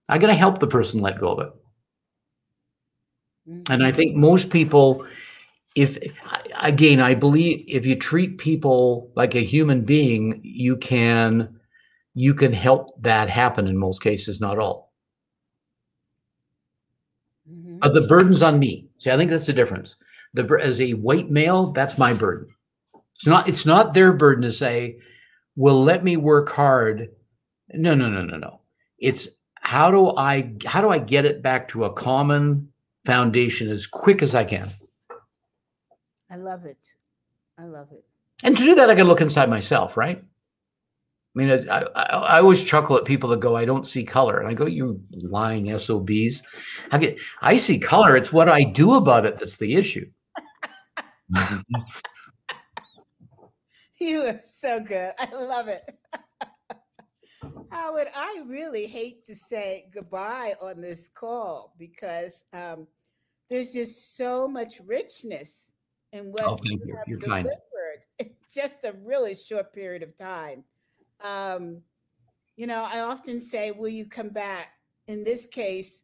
[0.09, 1.53] I got to help the person let go of it.
[3.47, 3.71] Mm-hmm.
[3.71, 5.05] and i think most people
[5.75, 5.99] if
[6.63, 11.59] again i believe if you treat people like a human being you can
[12.15, 14.91] you can help that happen in most cases, not all.
[17.49, 17.77] Mm-hmm.
[17.79, 18.87] But the burden's on me.
[18.97, 19.97] See, I think that's the difference.
[20.33, 22.47] The as a white male, that's my burden.
[23.15, 23.47] It's not.
[23.47, 24.97] It's not their burden to say,
[25.55, 27.09] "Well, let me work hard."
[27.73, 28.61] No, no, no, no, no.
[28.97, 32.69] It's how do I how do I get it back to a common
[33.05, 34.69] foundation as quick as I can.
[36.29, 36.93] I love it.
[37.57, 38.03] I love it.
[38.43, 40.23] And to do that, I got to look inside myself, right?
[41.35, 44.39] I mean, I, I, I, always chuckle at people that go, "I don't see color,"
[44.39, 46.41] and I go, "You lying SOBs!
[46.91, 48.15] I get, I see color.
[48.15, 50.09] It's what I do about it that's the issue."
[53.99, 55.11] you are so good.
[55.19, 55.83] I love it.
[57.69, 62.87] Howard, I really hate to say goodbye on this call because um,
[63.49, 65.73] there's just so much richness
[66.13, 66.95] in what oh, thank you.
[67.07, 67.49] You're kind.
[68.19, 70.63] in just a really short period of time
[71.23, 71.81] um,
[72.55, 74.69] you know, I often say, Will you come back?
[75.07, 76.03] In this case,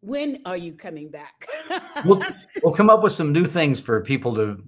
[0.00, 1.46] when are you coming back?
[2.04, 2.22] we'll,
[2.62, 4.62] we'll come up with some new things for people to,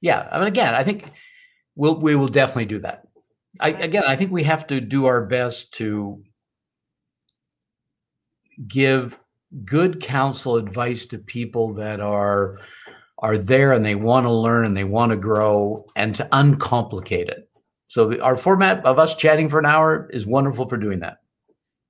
[0.00, 0.28] yeah.
[0.32, 1.12] I mean, again, I think
[1.76, 3.06] we'll, we will definitely do that.
[3.60, 6.18] I, again, I think we have to do our best to
[8.66, 9.18] give
[9.64, 12.58] good counsel advice to people that are
[13.18, 17.28] are there and they want to learn and they want to grow and to uncomplicate
[17.28, 17.48] it.
[17.86, 21.18] So our format of us chatting for an hour is wonderful for doing that.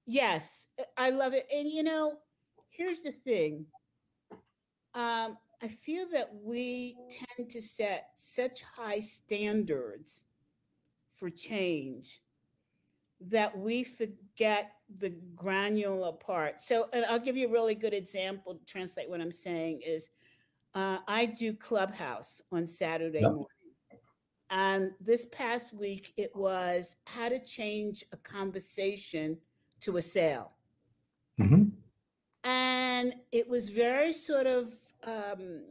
[0.07, 1.47] Yes, I love it.
[1.55, 2.19] And you know,
[2.71, 3.67] here's the thing.
[4.95, 10.27] Um, I feel that we tend to set such high standards
[11.15, 12.21] for change
[13.21, 16.61] that we forget the granular part.
[16.61, 20.11] So, and I'll give you a really good example to translate what I'm saying is
[20.75, 23.31] uh, I do Clubhouse on Saturday yep.
[23.31, 23.47] morning.
[24.55, 29.37] And this past week, it was how to change a conversation
[29.81, 30.53] to a sale.
[31.41, 31.71] Mm-hmm.
[32.45, 35.65] And it was very sort of, um,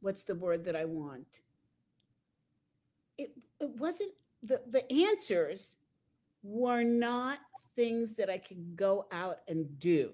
[0.00, 1.42] what's the word that I want?
[3.18, 3.30] It,
[3.60, 4.10] it wasn't,
[4.42, 5.76] the, the answers
[6.42, 7.38] were not
[7.76, 10.12] things that I could go out and do.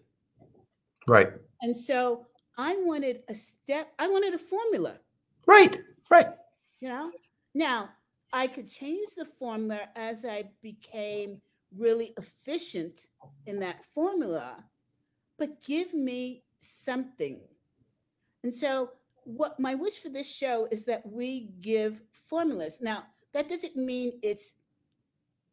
[1.08, 1.32] Right.
[1.62, 2.26] And so
[2.58, 4.98] I wanted a step, I wanted a formula.
[5.46, 5.80] Right,
[6.10, 6.28] right.
[6.82, 7.12] You know,
[7.54, 7.90] now
[8.32, 11.40] I could change the formula as I became
[11.78, 13.06] really efficient
[13.46, 14.64] in that formula,
[15.38, 17.38] but give me something.
[18.42, 18.90] And so,
[19.22, 22.80] what my wish for this show is that we give formulas.
[22.82, 24.54] Now, that doesn't mean it's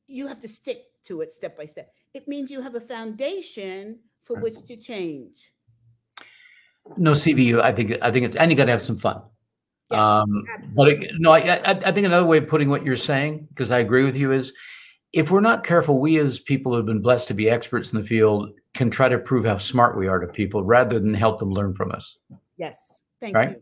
[0.07, 1.93] you have to stick to it step by step.
[2.15, 4.73] It means you have a foundation for which mm-hmm.
[4.73, 5.53] to change.
[6.97, 9.21] No CBU, I think I think it's and you got to have some fun.
[9.91, 12.95] Yes, um, but it, no, I, I, I think another way of putting what you're
[12.95, 14.53] saying, because I agree with you, is
[15.13, 17.99] if we're not careful, we as people who have been blessed to be experts in
[17.99, 21.39] the field can try to prove how smart we are to people rather than help
[21.39, 22.17] them learn from us.
[22.57, 23.51] Yes, thank right?
[23.51, 23.61] you.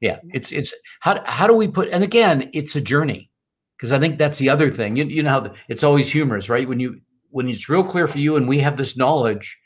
[0.00, 3.30] Yeah, it's it's how how do we put and again, it's a journey
[3.76, 4.96] because I think that's the other thing.
[4.96, 6.68] You, you know how the, it's always humorous, right?
[6.68, 7.00] When you
[7.30, 9.58] when it's real clear for you and we have this knowledge,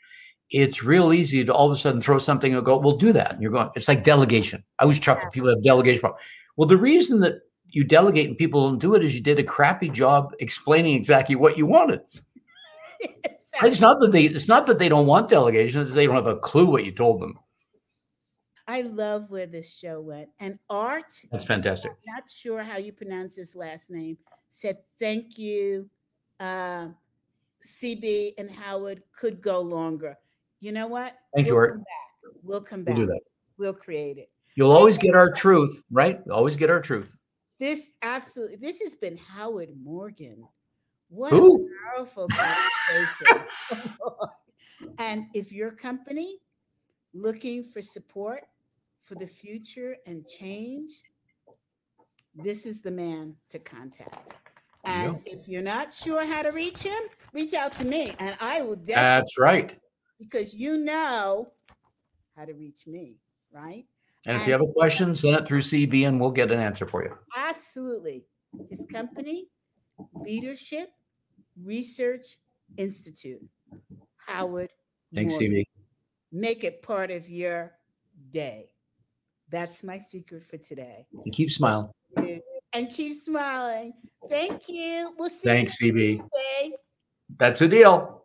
[0.49, 3.33] it's real easy to all of a sudden throw something and go, "We'll do that."
[3.33, 4.63] And you're going, it's like delegation.
[4.79, 5.29] I always chuckle yeah.
[5.29, 6.19] people have delegation problem.
[6.57, 7.41] Well, the reason that
[7.71, 11.35] you delegate and people don't do it is you did a crappy job explaining exactly
[11.35, 12.01] what you wanted.
[12.99, 13.69] exactly.
[13.69, 16.27] It's not that they it's not that they don't want delegation, it's they don't have
[16.27, 17.37] a clue what you told them.
[18.67, 20.29] I love where this show went.
[20.39, 21.91] And Art, that's fantastic.
[22.05, 24.17] not sure how you pronounce his last name,
[24.49, 25.89] said thank you.
[26.39, 26.89] Uh,
[27.65, 30.17] CB and Howard could go longer.
[30.59, 31.15] You know what?
[31.35, 31.71] Thank we'll you, Art.
[31.71, 32.33] Come back.
[32.43, 32.95] We'll come back.
[32.95, 33.21] We'll do that.
[33.57, 34.29] We'll create it.
[34.55, 36.19] You'll always get our truth, right?
[36.29, 37.15] Always get our truth.
[37.59, 38.57] This absolutely.
[38.57, 40.43] This has been Howard Morgan.
[41.09, 41.65] What Who?
[41.65, 42.27] a powerful
[42.89, 43.45] conversation.
[44.99, 46.39] and if your company
[47.13, 48.43] looking for support
[49.03, 50.91] for the future and change,
[52.35, 54.35] this is the man to contact.
[54.85, 57.01] And if you're not sure how to reach him,
[57.33, 59.01] reach out to me and I will definitely.
[59.01, 59.77] That's right.
[60.19, 61.51] Because you know
[62.35, 63.17] how to reach me,
[63.53, 63.85] right?
[64.25, 66.59] And if and, you have a question, send it through CB and we'll get an
[66.59, 67.15] answer for you.
[67.35, 68.25] Absolutely.
[68.69, 69.47] His company,
[70.15, 70.89] Leadership
[71.63, 72.39] Research
[72.77, 73.41] Institute,
[74.17, 74.69] Howard.
[75.13, 75.51] Thanks, Morgan.
[75.51, 75.63] CB.
[76.31, 77.73] Make it part of your
[78.31, 78.71] day.
[79.49, 81.07] That's my secret for today.
[81.25, 81.89] And keep smiling.
[82.73, 83.93] And keep smiling.
[84.29, 85.13] Thank you.
[85.17, 86.71] We'll see Thanks, you CB.
[87.37, 88.23] That's a deal.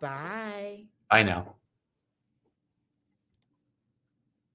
[0.00, 0.86] Bye.
[1.10, 1.56] I know.